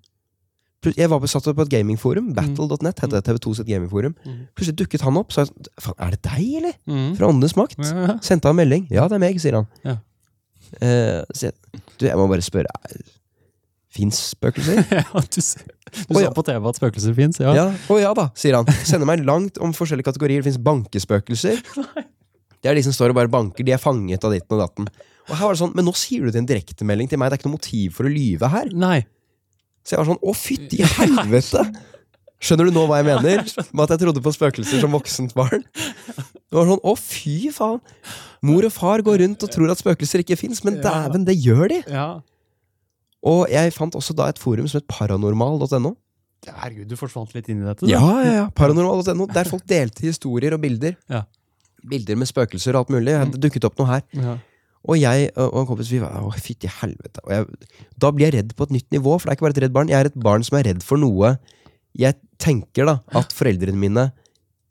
[0.96, 2.30] Jeg var besatt på et gamingforum.
[2.36, 3.24] Battle.net het det.
[3.28, 4.14] TV2 sitt gamingforum.
[4.56, 5.34] Plutselig dukket han opp.
[5.36, 6.76] Så jeg, Faen, er det deg, eller?
[6.88, 7.10] Mm.
[7.18, 7.82] Fra Åndenes makt?
[8.24, 8.86] Sendte han melding.
[8.94, 9.68] Ja, det er meg, sier han.
[9.84, 9.98] Ja.
[10.80, 11.56] Eh, jeg,
[11.98, 12.72] du, jeg må bare spørre
[13.98, 14.84] Fins spøkelser?
[15.00, 15.40] ja, du
[15.88, 16.28] du ja.
[16.28, 17.54] sa på TV at spøkelser fins, ja.
[17.56, 17.66] Ja.
[17.72, 18.68] Å ja da, sier han.
[18.86, 20.44] Sender meg langt om forskjellige kategorier.
[20.44, 21.64] Det fins bankespøkelser.
[22.64, 23.66] Det er de som står og bare banker.
[23.68, 24.88] De er fanget av ditten og datten.
[25.28, 27.30] Og her var det sånn, Men nå sier du det i en direktemelding til meg.
[27.30, 28.72] Det er ikke noe motiv for å lyve her.
[28.74, 29.02] Nei.
[29.84, 31.64] Så jeg var sånn Å, fytti helvete!
[32.38, 33.44] Skjønner du nå hva jeg mener?
[33.74, 35.64] Med at jeg trodde på spøkelser som voksent barn?
[35.74, 37.80] Det var sånn, Å, fy faen!
[38.46, 41.72] Mor og far går rundt og tror at spøkelser ikke fins, men dæven, det gjør
[41.74, 41.80] de!
[41.90, 42.10] Ja.
[43.28, 45.96] Og jeg fant også da et forum som het paranormal.no.
[46.48, 47.88] Herregud, du forsvant litt inn i dette.
[47.88, 47.90] da.
[47.90, 50.94] Ja, ja, ja, paranormal.no Der folk delte historier og bilder.
[51.12, 51.24] Ja.
[51.90, 53.16] Bilder med spøkelser og alt mulig.
[53.34, 54.06] Det dukket opp noe her.
[54.18, 54.38] Ja.
[54.88, 57.24] Og jeg og en kompis vi var Å, fytti helvete.
[57.34, 57.48] Jeg,
[58.00, 59.76] da blir jeg redd på et nytt nivå, for det er ikke bare et redd
[59.76, 59.90] barn.
[59.92, 61.36] Jeg er et barn som er redd for noe
[61.98, 64.04] jeg tenker da at foreldrene mine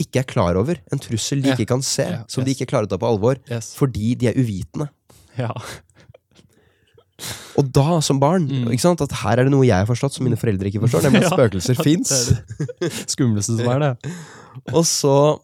[0.03, 0.79] ikke er klar over.
[0.93, 3.41] En trussel de ikke kan se, Ja, som de ikke klarer å ta på alvor.
[3.51, 3.73] Yes.
[3.79, 4.91] Fordi de er uvitende.
[5.39, 5.51] Ja.
[7.57, 8.69] Og da, som barn, Mm.
[9.01, 11.33] at her er det noe jeg har forstått som mine foreldre ikke forstår, nemlig at
[11.39, 12.13] spøkelser ja, fins.
[13.15, 14.13] Skumleste som er det.
[14.77, 15.41] Og så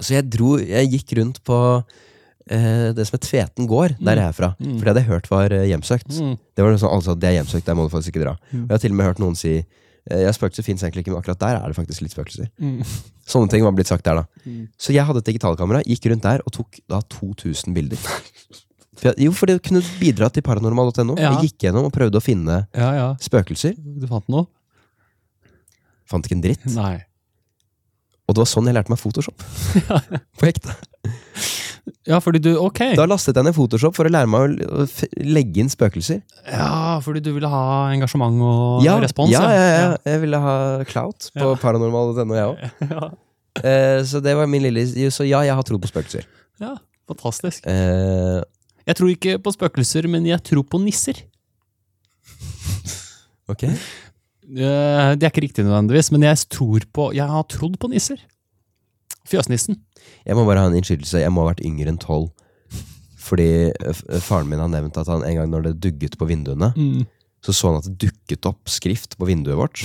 [0.00, 1.56] Så jeg dro Jeg gikk rundt på
[2.50, 4.52] eh, det som het Tveten gård, der jeg er fra.
[4.58, 4.78] Mm.
[4.78, 6.16] For det hadde jeg hørt var eh, hjemsøkt.
[6.16, 6.34] Mm.
[6.56, 8.34] Det var sånn, altså, det er hjemsøkt, der må du faktisk ikke dra.
[8.50, 8.64] Mm.
[8.64, 11.14] Og jeg har til og med hørt noen si eh, ja, spøkelser fins egentlig ikke,
[11.14, 12.48] men akkurat der er det faktisk litt spøkelser.
[12.62, 12.80] Mm.
[13.34, 14.42] Sånne ting var blitt sagt der, da.
[14.48, 14.64] Mm.
[14.80, 18.10] Så jeg hadde et digitalkamera, gikk rundt der og tok da 2000 bilder.
[18.98, 21.14] For jeg, jo, for det kunne bidra til paranormal.no.
[21.18, 21.36] Ja.
[21.36, 23.06] Jeg gikk gjennom og prøvde å finne Ja, ja.
[23.22, 23.74] spøkelser.
[23.78, 24.48] Du fant noe?
[26.10, 26.66] Fant ikke en dritt.
[26.74, 27.00] Nei.
[28.28, 29.42] Og det var sånn jeg lærte meg Photoshop.
[30.38, 30.74] På ekte.
[32.06, 32.78] Ja, fordi du Ok.
[32.98, 34.84] Da lastet jeg ned Photoshop for å lære meg å
[35.26, 36.20] legge inn spøkelser.
[36.46, 37.64] Ja, fordi du ville ha
[37.94, 39.32] engasjement og Ja, respons?
[39.34, 39.90] ja, ja, ja.
[40.06, 40.54] Jeg ville ha
[40.88, 41.58] clout på Ja.
[41.62, 42.62] paranormal.no, jeg òg.
[42.94, 43.10] Ja.
[43.68, 44.80] Eh, så det var min lille
[45.12, 46.24] Så ja, jeg har trodd på spøkelser.
[46.62, 46.76] ja.
[47.10, 47.66] Fantastisk.
[47.66, 48.40] Eh,
[48.86, 51.18] Jeg tror ikke på spøkelser, men jeg tror på nisser.
[53.52, 53.64] ok.
[54.52, 58.18] Eh, Det er ikke riktig nødvendigvis, men jeg tror på Jeg har trodd på nisser.
[59.28, 59.76] Fjøsnissen.
[60.26, 61.20] Jeg må bare ha en innskytelse.
[61.22, 62.28] Jeg må ha vært yngre enn tolv.
[63.22, 66.72] Fordi eh, faren min har nevnt at han en gang når det dugget på vinduene,
[66.76, 67.06] Mm.
[67.44, 69.78] så så han at det dukket opp skrift på vinduet vårt.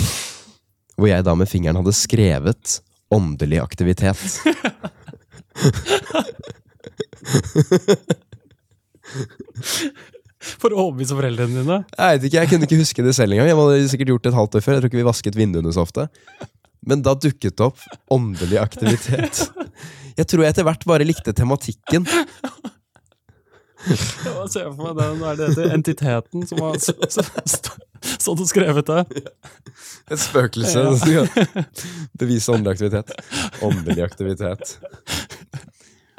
[0.97, 2.82] Hvor jeg da med fingeren hadde skrevet
[3.13, 4.41] 'åndelig aktivitet'.
[10.38, 11.79] For å overbevise foreldrene dine?
[11.97, 13.49] Jeg vet ikke, jeg kunne ikke huske det selv engang.
[13.49, 14.75] Jeg hadde sikkert gjort det et halvt år før.
[14.77, 16.07] Jeg tror ikke vi vasket vinduene så ofte.
[16.88, 17.81] Men da dukket det opp
[18.13, 19.47] åndelig aktivitet.
[20.17, 22.05] Jeg tror jeg etter hvert bare likte tematikken.
[23.88, 29.23] Jeg ser for meg den, er det heter entiteten som har stått og skrevet det.
[30.11, 30.73] Et spøkelse.
[30.73, 31.29] som skal
[32.19, 33.13] Bevise åndelig aktivitet.
[33.63, 34.77] Åndelig aktivitet.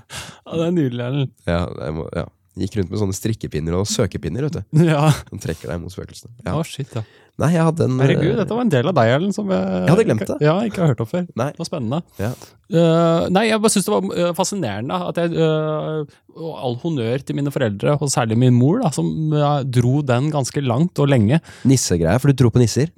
[0.08, 1.32] Ja, det er nydelig, Erlend.
[1.48, 2.24] Ja, det må, ja.
[2.59, 4.48] Gikk rundt med sånne strikkepinner og søkepinner.
[4.48, 5.09] vet du Ja.
[5.30, 6.34] Som trekker deg mot spøkelsene.
[6.44, 7.04] Å, Oh, shit, ja.
[7.38, 9.92] Nei, jeg hadde en Herregud, dette var en del av deg, Erlend, som jeg, Jeg
[9.92, 10.36] hadde glemt det.
[10.42, 11.26] Ja, ikke har hørt om før.
[11.38, 11.46] Nei.
[11.54, 12.00] Det var spennende.
[12.18, 12.30] Ja.
[12.66, 17.38] Uh, nei, jeg bare syns det var eh, fascinerende at jeg Og all honnør til
[17.38, 21.38] mine foreldre, og særlig min mor, da, som uh, dro den ganske langt og lenge.
[21.68, 22.90] Nissegreier, for du tror på nisser?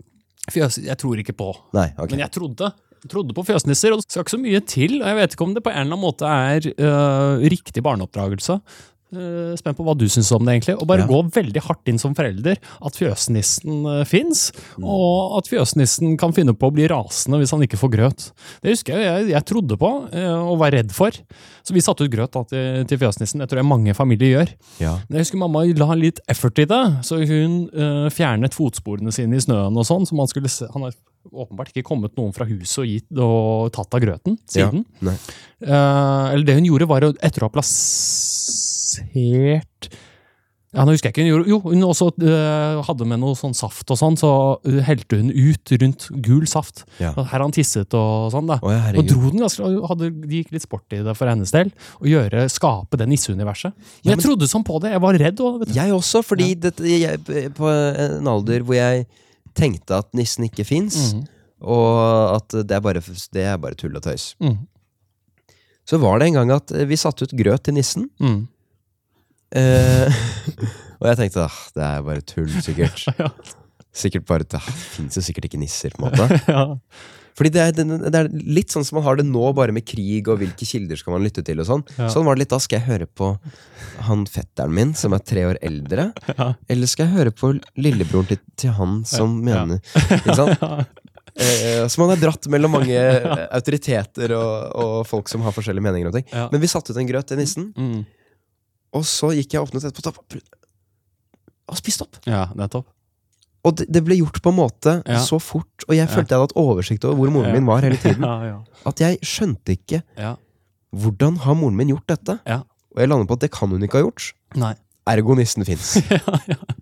[0.51, 1.53] Fjøs, jeg tror ikke på.
[1.77, 2.15] Nei, ok.
[2.17, 2.73] Men jeg trodde.
[3.09, 4.99] Trodde på fjøsnisser, og det skal ikke så mye til.
[5.01, 8.59] og Jeg vet ikke om det på en eller annen måte er øh, riktig barneoppdragelse.
[9.11, 10.77] Uh, spent på hva du syns om det, egentlig.
[10.81, 11.07] Og bare Ja.
[11.11, 12.59] gå veldig hardt inn som forelder.
[12.81, 14.85] At fjøsnissen uh, fins, Mm.
[14.87, 18.31] og at fjøsnissen kan finne på å bli rasende hvis han ikke får grøt.
[18.63, 21.11] Det husker jeg jeg, jeg trodde på uh, og var redd for.
[21.67, 23.41] Så vi satte ut grøt da, til, til fjøsnissen.
[23.43, 24.55] Det tror jeg mange familier gjør.
[24.81, 24.95] Ja.
[25.11, 29.43] Jeg husker mamma la litt effort i det, så hun uh, fjernet fotsporene sine i
[29.43, 30.07] snøen og sånn.
[30.07, 30.95] så man skulle se, Han har
[31.35, 34.87] åpenbart ikke kommet noen fra huset og, gitt, og tatt av grøten siden.
[35.05, 37.53] Ja, uh, eller det hun gjorde, var å etter å ha
[38.99, 39.93] plassert
[40.71, 41.23] ja, nå husker jeg ikke.
[41.25, 44.29] Hun gjorde, jo, hun også eh, hadde med noe sånn saft og sånn, så
[44.63, 46.85] uh, helte hun ut rundt gul saft.
[47.03, 47.11] Ja.
[47.33, 48.61] Her han tisset og sånn, da.
[48.63, 51.51] Å, ja, og dro den ganske, hadde, De gikk litt sport i det for hennes
[51.55, 51.73] del.
[51.99, 53.75] Å gjøre, skape det nisseuniverset.
[54.05, 54.95] Men jeg trodde sånn på det.
[54.95, 55.43] Jeg var redd.
[55.43, 55.75] Og, vet du.
[55.75, 59.09] Jeg også, fordi dette, jeg, på en alder hvor jeg
[59.59, 61.27] tenkte at nissen ikke fins, mm.
[61.67, 61.99] og
[62.37, 63.03] at det er, bare,
[63.35, 64.37] det er bare tull og tøys.
[64.39, 64.55] Mm.
[65.91, 68.07] Så var det en gang at vi satte ut grøt til nissen.
[68.23, 68.45] Mm.
[69.57, 70.21] Eh,
[71.01, 73.07] og jeg tenkte ah, det er bare tull, sikkert.
[73.21, 73.31] Ja.
[73.91, 76.43] Sikkert bare, Det fins jo sikkert ikke nisser, på en måte.
[76.55, 76.67] Ja.
[77.41, 77.73] Fordi det er,
[78.13, 80.99] det er litt sånn som man har det nå, bare med krig og hvilke kilder
[81.01, 81.59] skal man lytte til.
[81.63, 82.09] og Sånn Ja.
[82.13, 82.59] Sånn var det litt da.
[82.61, 83.31] Skal jeg høre på
[84.07, 86.11] han fetteren min, som er tre år eldre?
[86.37, 86.51] Ja.
[86.69, 89.63] Eller skal jeg høre på lillebroren til, til han som Ja.
[89.65, 89.81] mener
[90.19, 90.67] Ikke sant?
[91.41, 92.99] Eh, så man er dratt mellom mange
[93.49, 96.27] autoriteter og, og folk som har forskjellige meninger om ting.
[96.53, 98.03] Men vi satte ut en grøt til nissen, Mm.
[98.93, 100.41] Og så gikk jeg og åpnet etterpå
[101.71, 102.17] og spiste opp.
[102.27, 102.87] ja, nettopp.
[103.63, 105.19] Og det, det ble gjort på en måte Ja.
[105.21, 107.53] så fort, og jeg følte jeg hadde hatt oversikt over hvor moren Ja.
[107.59, 108.25] min var hele tiden.
[108.31, 108.59] Ja, ja.
[108.89, 110.35] At jeg skjønte ikke ja.
[110.97, 112.39] hvordan har moren min gjort dette.
[112.47, 112.63] Ja.
[112.97, 114.33] Og jeg landet på at det kan hun ikke ha gjort.
[114.57, 114.75] Nei.
[115.07, 115.97] Ergo nissen fins.
[116.11, 116.19] Eh,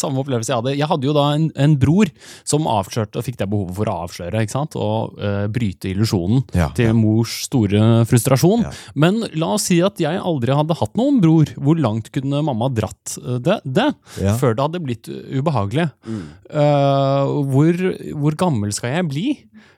[0.00, 0.74] Samme opplevelse jeg hadde.
[0.78, 2.10] Jeg hadde jo da en, en bror
[2.48, 4.76] som avslørte, og fikk det behovet for å avsløre, ikke sant?
[4.78, 6.96] og uh, bryte illusjonen Ja, til ja.
[6.96, 8.64] mors store frustrasjon.
[8.66, 8.72] Ja.
[8.98, 11.50] Men la oss si at jeg aldri hadde hatt noen bror.
[11.58, 13.88] Hvor langt kunne mamma dratt eh, det, det
[14.22, 14.34] Ja.
[14.40, 15.88] før det hadde blitt ubehagelig?
[16.08, 16.24] Mm.
[16.48, 17.78] Uh, hvor,
[18.22, 19.26] hvor gammel skal jeg bli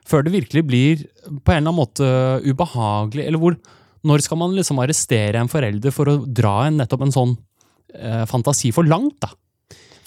[0.07, 2.07] før det virkelig blir på en eller annen måte
[2.47, 3.25] ubehagelig?
[3.27, 3.55] Eller hvor,
[4.07, 7.35] når skal man liksom arrestere en forelder for å dra en nettopp en sånn
[7.95, 9.19] eh, fantasi for langt?
[9.23, 9.29] da?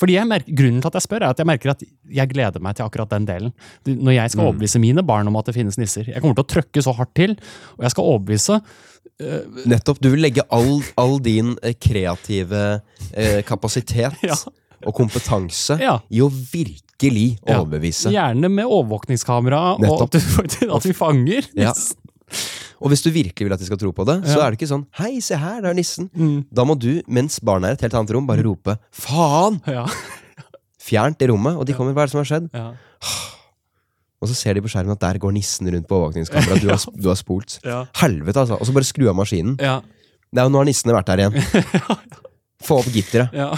[0.00, 2.60] Fordi jeg merker, Grunnen til at jeg spør, er at jeg merker at jeg gleder
[2.60, 3.52] meg til akkurat den delen.
[3.86, 4.48] Når jeg skal Mm.
[4.48, 6.04] overbevise mine barn om at det finnes nisser.
[6.08, 7.36] Jeg kommer til å trøkke så hardt til,
[7.78, 8.60] og jeg skal overbevise
[9.66, 10.00] Nettopp.
[10.02, 12.80] Du vil legge all, all din eh, kreative
[13.16, 14.34] uh, kapasitet Ja.
[14.84, 16.00] og kompetanse Ja.
[16.10, 17.60] i å virkelig Ja.
[17.60, 18.10] overbevise.
[18.10, 21.72] Gjerne med overvåkningskamera, og at, du, at vi fanger Ja.
[22.84, 24.68] Og hvis du virkelig vil at de skal tro på det, så er det ikke
[24.68, 26.10] sånn 'hei, se her, det er nissen'.
[26.12, 26.44] Mm.
[26.52, 29.60] Da må du, mens barna er i et helt annet rom, bare rope 'faen'!
[29.70, 29.86] Ja.
[30.84, 32.72] Fjernt i rommet, og de kommer 'hva er det som har skjedd?' Ja.
[34.24, 36.60] Og så ser de på skjermen at der går nissen rundt på overvåkningskameraet.
[36.62, 37.58] Du, har- du har spolt.
[38.00, 38.56] Helvete, altså.
[38.58, 39.56] Og så bare skru av maskinen.
[39.60, 39.80] Ja.
[40.34, 41.36] jo nå har nissene vært der igjen.
[42.64, 43.32] Få opp gitteret.
[43.36, 43.50] ja.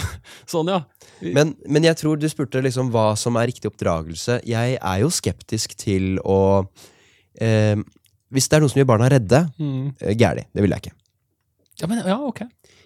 [0.45, 0.81] Sånn, ja.
[1.21, 4.41] Men, men jeg tror du spurte liksom hva som er riktig oppdragelse.
[4.45, 6.67] Jeg er jo skeptisk til å
[7.39, 7.77] eh,
[8.33, 9.93] Hvis det er noe som gjør barna redde, Mm.
[9.99, 10.15] gæli.
[10.19, 10.45] gærlig.
[10.53, 10.95] Det vil jeg ikke.
[11.81, 12.41] Ja, men, ja, ok.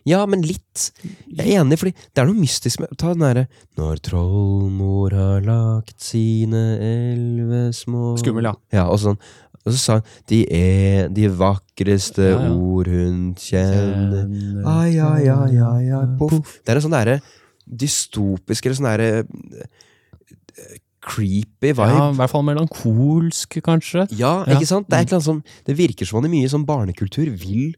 [0.05, 0.91] Ja, men litt.
[1.29, 5.41] Jeg er enig, fordi det er noe mystisk med Ta den derre Når trollmor har
[5.45, 8.53] lagt sine elleve små Skummel, ja.
[8.73, 9.19] Ja, og sånn.
[9.63, 12.49] Og så sa han De er de vakreste Ja, ja.
[12.51, 14.65] ord hun kjenner.
[14.65, 16.59] Ai, ai, ai, ai, ai, poff.
[16.65, 17.21] Det er en sånn derre
[17.69, 19.67] dystopisk eller sånn derre eh,
[21.01, 21.87] creepy vibe.
[21.89, 24.05] Ja, I hvert fall melankolsk, kanskje.
[24.17, 24.53] Ja, Ja.
[24.55, 24.89] ikke sant?
[24.89, 27.73] Det er som Det virker som man i mye sånn barnekultur vil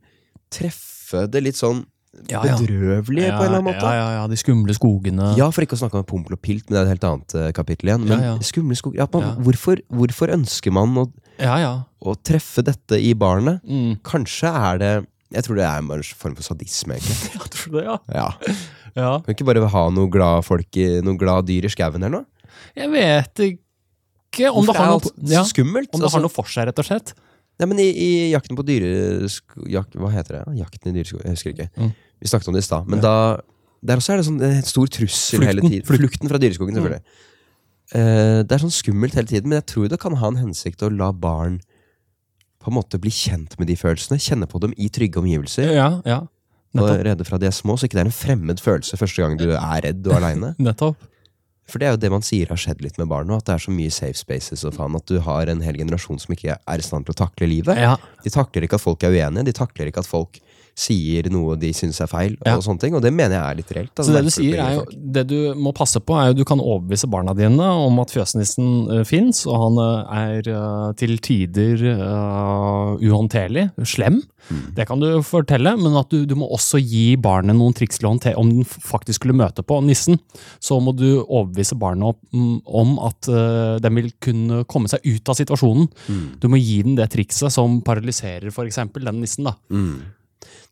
[0.52, 1.86] treffe det litt sånn
[2.30, 2.58] Ja, ja.
[2.58, 3.82] bedrøvelige på en eller annen måte.
[3.82, 5.36] Ja, ja, ja, De skumle skogene.
[5.36, 7.36] Ja, for ikke å snakke om Pompel og Pilt, men det er et helt annet
[7.36, 8.06] eh, kapittel igjen.
[8.06, 8.38] Men Ja, ja.
[8.40, 9.34] skumle skog ja, man, Ja.
[9.42, 11.58] Hvorfor, hvorfor ønsker man å, ja.
[11.58, 11.74] ja.
[12.06, 13.64] å treffe dette i barnet?
[13.66, 13.98] Mm.
[14.04, 17.32] Kanskje er det Jeg tror det er en form for sadisme, egentlig.
[17.42, 17.98] jeg tror det, ja.
[18.14, 18.28] Ja.
[18.96, 19.20] ja.
[19.26, 22.26] Kan ikke bare ha noen glad folk i, noe glad dyr i skauen eller noe?
[22.78, 25.92] Jeg vet ikke om det, har noe, ja, skummelt?
[25.94, 27.14] om det Altså, har noe for seg, rett og slett.
[27.62, 29.68] Nei, men i, i Jakten på dyresko...
[29.70, 30.56] Jak, hva heter det?
[30.64, 31.20] Jakten i dyresko...
[31.22, 31.68] Jeg husker ikke.
[31.78, 31.92] Mm.
[32.24, 32.88] Vi snakket om det i stad.
[32.90, 33.14] Men da
[33.86, 35.50] Der også er det sånn en stor trussel Flukten.
[35.52, 35.86] hele tiden.
[35.86, 37.04] Flukten fra dyreskogen, selvfølgelig.
[37.94, 40.82] Eh, det er sånn skummelt hele tiden, men jeg tror det kan ha en hensikt
[40.82, 41.60] å la barn
[42.64, 44.18] på en måte bli kjent med de følelsene.
[44.24, 45.74] Kjenne på dem i trygge omgivelser.
[45.76, 46.22] Ja, ja.
[46.74, 47.04] Nettopp.
[47.06, 49.52] redde fra de er små, så ikke det er en fremmed følelse første gang du
[49.52, 50.56] er redd og aleine.
[50.58, 51.04] Nettopp.
[51.70, 53.56] For det er jo det man sier har skjedd litt med barn nå, at det
[53.56, 56.58] er så mye safe spaces og faen, at du har en hel generasjon som ikke
[56.58, 57.80] er i stand til å takle livet.
[57.80, 57.96] Ja.
[58.26, 60.42] De takler ikke at folk er uenige, de takler ikke at folk
[60.74, 62.56] sier noe de syns er feil, Ja.
[62.58, 62.96] og sånne ting.
[62.98, 63.94] Og det mener jeg er litt reelt.
[63.96, 66.60] Så det du sier er jo, det du må passe på, er jo du kan
[66.60, 71.84] overbevise barna dine om at fjøsnissen uh, fins, og han eh, er eh, til tider
[72.00, 74.22] uh, uhåndterlig, slem.
[74.76, 78.10] Det kan du fortelle, men at du, du må også gi barnet noen triks til
[78.10, 78.36] å håndtere.
[78.42, 80.18] Om den faktisk skulle møte på nissen,
[80.60, 85.06] så må du overbevise barnet om, mm, om at uh, den vil kunne komme seg
[85.06, 85.88] ut av situasjonen.
[86.42, 88.82] Du må gi den det trikset som paralyserer f.eks.
[88.98, 89.48] den nissen.
[89.48, 89.56] da.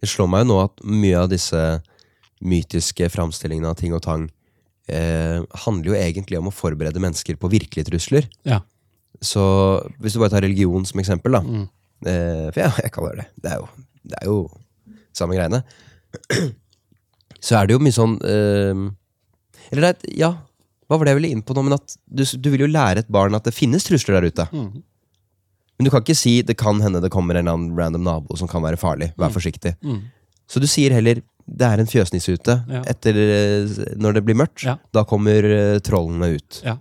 [0.01, 1.61] Det slår meg jo nå at mye av disse
[2.41, 4.25] mytiske framstillingene av ting og tang
[4.89, 8.27] eh, handler jo egentlig om å forberede mennesker på virkelige trusler.
[8.47, 8.61] Ja.
[9.21, 9.43] Så
[10.01, 11.43] hvis du bare tar religion som eksempel, da.
[11.45, 11.67] Mm.
[12.09, 13.53] Eh, for ja, jeg kaller det det.
[13.53, 13.67] Er jo,
[14.01, 14.39] det er jo
[15.17, 15.61] samme greiene.
[17.41, 18.81] Så er det jo mye sånn eh,
[19.71, 20.31] Eller det er, ja,
[20.89, 21.63] hva var det jeg ville inn på nå?
[21.65, 24.47] Men at du, du vil jo lære et barn at det finnes trusler der ute.
[24.51, 24.81] Mm.
[25.81, 28.35] Men du kan ikke si det kan hende det kommer en eller annen random nabo
[28.37, 29.07] som kan være farlig.
[29.17, 29.71] Vær forsiktig.
[29.81, 30.03] Mm.
[30.45, 32.53] Så du sier heller det er en fjøsnisse ute.
[32.69, 32.83] Ja.
[32.85, 34.75] Etter, eh, når det blir mørkt, Ja.
[34.93, 36.61] da kommer eh, trollene ut.
[36.63, 36.75] Ja.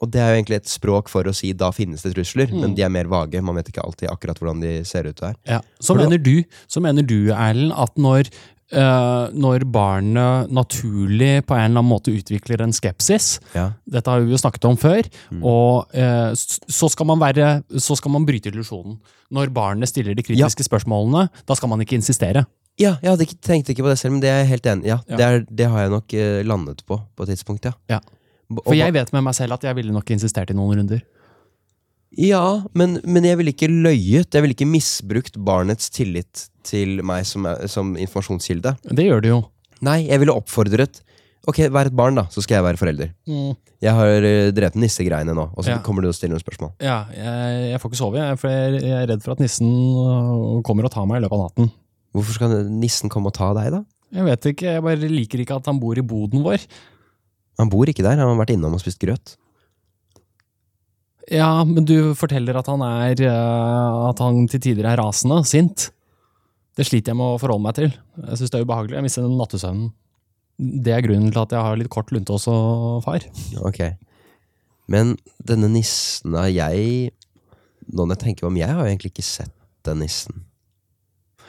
[0.00, 2.60] Og det er jo egentlig et språk for å si da finnes det trusler, Mm.
[2.60, 3.40] men de er mer vage.
[3.44, 5.34] Man vet ikke alltid akkurat hvordan de ser ut der.
[5.46, 5.60] Ja.
[5.80, 8.28] Så, mener du, så mener du, Erlend, at når,
[8.72, 13.70] eh, når barnet naturlig på en eller annen måte utvikler en skepsis Ja.
[13.84, 15.06] Dette har vi jo snakket om før.
[15.30, 15.42] Mm.
[15.44, 18.98] Og uh, så, skal man være, så skal man bryte illusjonen.
[19.34, 22.44] Når barnet stiller de kritiske spørsmålene, da skal man ikke insistere.
[22.80, 24.88] Ja, jeg hadde ikke, tenkte ikke på det selv, men det er jeg helt enig.
[24.90, 25.16] Ja, Ja.
[25.16, 27.74] Det, er, det har jeg nok eh, landet på på et tidspunkt, ja.
[27.90, 28.00] Ja.
[28.64, 31.04] For jeg vet med meg selv at jeg ville nok insistert i noen runder.
[32.18, 34.34] Ja, men, men jeg ville ikke løyet.
[34.34, 38.74] Jeg ville ikke misbrukt barnets tillit til meg som, som informasjonskilde.
[38.90, 39.42] Det gjør det jo.
[39.84, 41.02] Nei, jeg ville oppfordret
[41.44, 43.10] Ok, vær et barn, da, så skal jeg være forelder.
[43.28, 43.50] Mm.
[43.84, 45.80] Jeg har drevet drevet nissegreiene nå, og så Ja.
[45.84, 46.70] kommer du og stiller noen spørsmål.
[46.80, 49.68] Ja, jeg, jeg får ikke sove, jeg, for jeg, jeg er redd for at nissen
[49.68, 51.68] øh, kommer og tar meg i løpet av natten.
[52.16, 53.82] Hvorfor skal nissen komme og ta deg, da?
[54.16, 56.64] Jeg vet ikke, jeg bare liker ikke at han bor i boden vår.
[57.60, 59.36] Han bor ikke der, han har vært innom og spist grøt.
[61.28, 65.90] Ja, men du forteller at han er øh, At han til tider er rasende, sint.
[66.74, 67.92] Det sliter jeg med å forholde meg til.
[68.18, 68.96] Jeg syns det er ubehagelig.
[68.98, 69.92] Jeg mister nattesøvnen.
[70.58, 72.54] Det er grunnen til at jeg har litt kort lunte også,
[73.06, 73.26] far.
[73.66, 73.80] Ok.
[74.90, 75.14] Men
[75.46, 77.12] denne nissen har jeg
[77.84, 79.52] Nå når jeg tenker meg om, jeg har egentlig ikke sett
[79.84, 80.38] den nissen.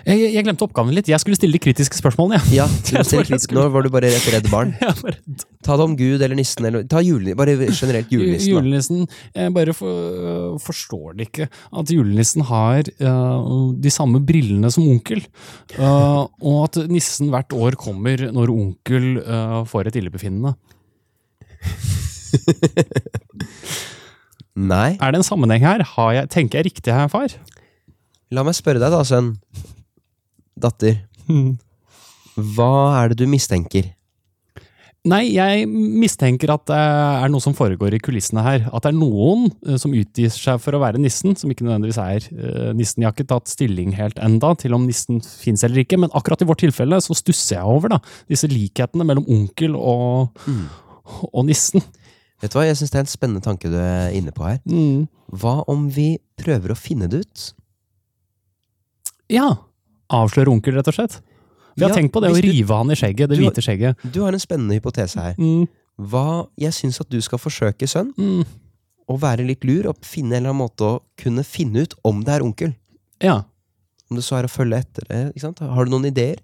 [0.06, 1.08] Jeg, jeg glemte oppgaven litt.
[1.10, 2.38] Jeg skulle stille de kritiske spørsmålene.
[2.54, 4.74] Ja, Ja, litt, Nå var du bare et redd barn.
[5.02, 5.18] Bare-
[5.66, 7.38] Ta det om Gud eller nissen, eller ta julenissen.
[7.40, 8.52] Bare generelt julenissen.
[8.54, 9.00] Julenissen
[9.34, 11.48] Jeg bare for, forstår det ikke.
[11.74, 15.24] At julenissen har uh, de samme brillene som onkel.
[15.80, 20.54] Uh, og at nissen hvert år kommer når onkel uh, får et illebefinnende.
[24.56, 24.96] Nei.
[25.02, 25.82] Er det en sammenheng her?
[25.96, 27.34] Har jeg, tenker jeg riktig her, far?
[28.34, 29.34] La meg spørre deg, da, sønn.
[30.56, 31.04] Datter.
[32.56, 33.94] Hva er det du mistenker?
[35.06, 38.64] Nei, jeg mistenker at det er noe som foregår i kulissene her.
[38.74, 42.00] At det er noen eh, som utgir seg for å være nissen, som ikke nødvendigvis
[42.02, 43.04] er eh, nissen.
[43.04, 46.42] Jeg har ikke tatt stilling helt enda til om nissen fins eller ikke, men akkurat
[46.42, 48.00] i vårt tilfelle så stusser jeg over da,
[48.32, 50.42] disse likhetene mellom onkel og,
[51.30, 51.86] og nissen.
[52.42, 54.58] Vet du hva, Jeg syns det er en spennende tanke du er inne på her.
[54.66, 55.06] Mm.
[55.38, 57.46] Hva om vi prøver å finne det ut?
[59.30, 59.52] Ja.
[60.14, 61.20] Avsløre onkel, rett og slett.
[61.76, 63.62] Vi har Ja, tenkt på det å rive du- han i skjegget, det du hvite
[63.64, 63.96] skjegget.
[64.12, 65.36] Du har en spennende hypotese her.
[65.38, 65.68] Mm.
[66.00, 68.46] Hva, Jeg syns at du skal forsøke, sønn, Mm.
[69.10, 72.22] å være litt lur og finne en eller annen måte å kunne finne ut om
[72.24, 72.76] det er onkel.
[73.22, 73.44] Ja.
[74.10, 75.34] Om det så er å følge etter det.
[75.36, 75.60] ikke sant?
[75.60, 76.38] Har du noen ideer?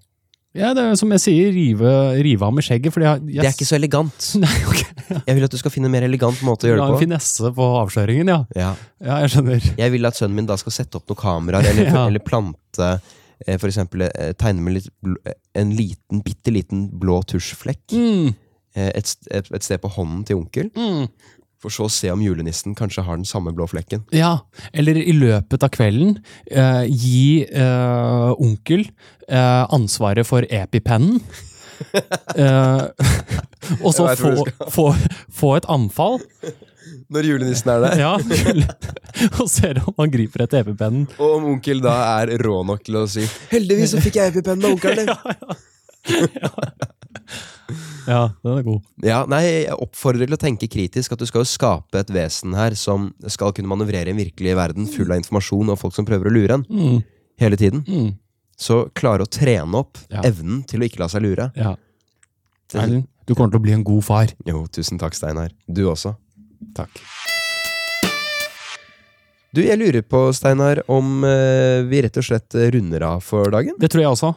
[0.54, 3.46] ja, det er som jeg sier, rive, rive ham i skjegget, fordi jeg, jeg Det
[3.46, 4.34] er ikke så elegant.
[4.42, 5.24] Nei, ok.
[5.26, 7.04] Jeg vil at du skal finne en mer elegant måte å gjøre en det på.
[7.08, 8.44] finesse på avsløringen, ja.
[8.54, 8.74] Ja.
[9.00, 9.76] Ja, jeg skjønner.
[9.78, 12.06] Jeg vil at sønnen min da skal sette opp noen kameraer, eller, Ja.
[12.06, 13.00] eller plante
[13.58, 14.88] For eksempel eh, tegne med litt,
[15.26, 18.32] eh, en liten, bitte liten blå tusjflekk Mm.
[18.76, 20.70] eh, et, et, et sted på hånden til onkel.
[20.76, 21.06] Mm.
[21.62, 24.02] For så å se om julenissen kanskje har den samme blå flekken.
[24.10, 24.40] Ja,
[24.74, 26.16] eller i løpet av kvelden
[26.50, 28.82] eh, gi eh, onkel
[29.28, 31.20] eh, ansvaret for epipennen.
[32.38, 32.82] Eh,
[33.84, 34.84] og så få, få,
[35.34, 36.20] få et anfall,
[37.12, 37.98] Når julenissen er der.
[38.04, 38.12] ja,
[39.40, 41.06] og ser om han griper etter epipennen.
[41.18, 44.64] Og om onkel da er rå nok til å si 'Heldigvis så fikk jeg epipennen
[44.64, 45.16] av onkelen din'.
[48.02, 48.80] Ja, den er god.
[49.06, 51.12] Ja, nei, Jeg oppfordrer til å tenke kritisk.
[51.14, 54.56] At du skal jo skape et vesen her som skal kunne manøvrere i en virkelig
[54.58, 56.64] verden full av informasjon og folk som prøver å lure en.
[56.66, 56.98] Mm,
[57.38, 57.84] Hele tiden.
[57.86, 58.10] mm,
[58.58, 60.20] Så klare å trene opp Ja.
[60.22, 61.52] evnen til å ikke la seg lure.
[61.56, 61.76] ja.
[62.74, 64.26] Erlend, du kommer til å bli en god far.
[64.46, 65.50] Jo, tusen takk, Steinar.
[65.70, 66.16] Du også.
[66.76, 67.02] Takk.
[69.52, 73.76] Du, jeg lurer på, Steinar, om eh, vi rett og slett runder av for dagen?
[73.80, 74.30] Det tror jeg også.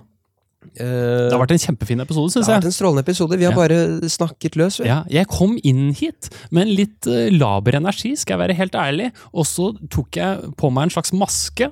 [0.75, 3.37] Eh, Det har vært en kjempefin episode, det har vært en strålende episode.
[3.39, 3.61] Vi har Ja.
[3.61, 4.81] bare snakket løs.
[4.83, 8.75] Ja, jeg kom inn hit med en litt eh, laber energi, skal jeg være helt
[8.75, 9.11] ærlig.
[9.33, 11.71] Og så tok jeg på meg en slags maske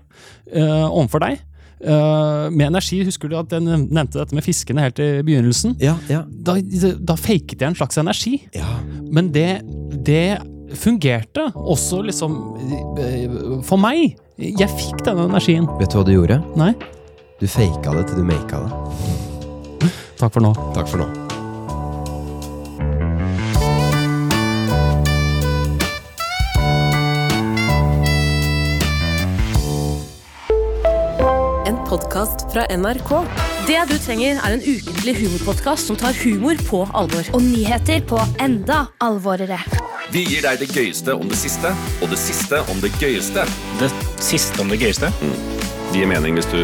[0.56, 1.41] uh, overfor deg.
[1.84, 3.04] Eh, med energi.
[3.06, 5.76] Husker du at jeg nevnte dette med fiskene helt i begynnelsen?
[5.84, 6.56] Ja, ja, Da,
[7.00, 8.40] da faket jeg en slags energi.
[8.56, 8.68] ja.
[9.14, 9.62] Men det,
[10.04, 10.40] det
[10.74, 12.38] fungerte også liksom
[12.98, 14.16] eh, for meg.
[14.42, 15.68] Jeg fikk denne energien.
[15.80, 16.40] Vet du hva du gjorde?
[16.58, 16.74] Nei,
[17.40, 19.92] Du faka det til du maka det.
[20.18, 20.54] takk for nå.
[20.74, 21.22] Takk for nå.
[31.94, 33.12] Podkast fra NRK.
[33.68, 37.28] Det du trenger, er en ukentlig humorpodkast som tar humor på alvor.
[37.38, 39.60] Og nyheter på enda alvorere.
[40.14, 41.70] Vi gir deg det gøyeste om det siste,
[42.02, 43.46] og det siste om det gøyeste.
[43.82, 45.12] Det siste om det gøyeste.
[45.91, 46.58] Det gir mening hvis du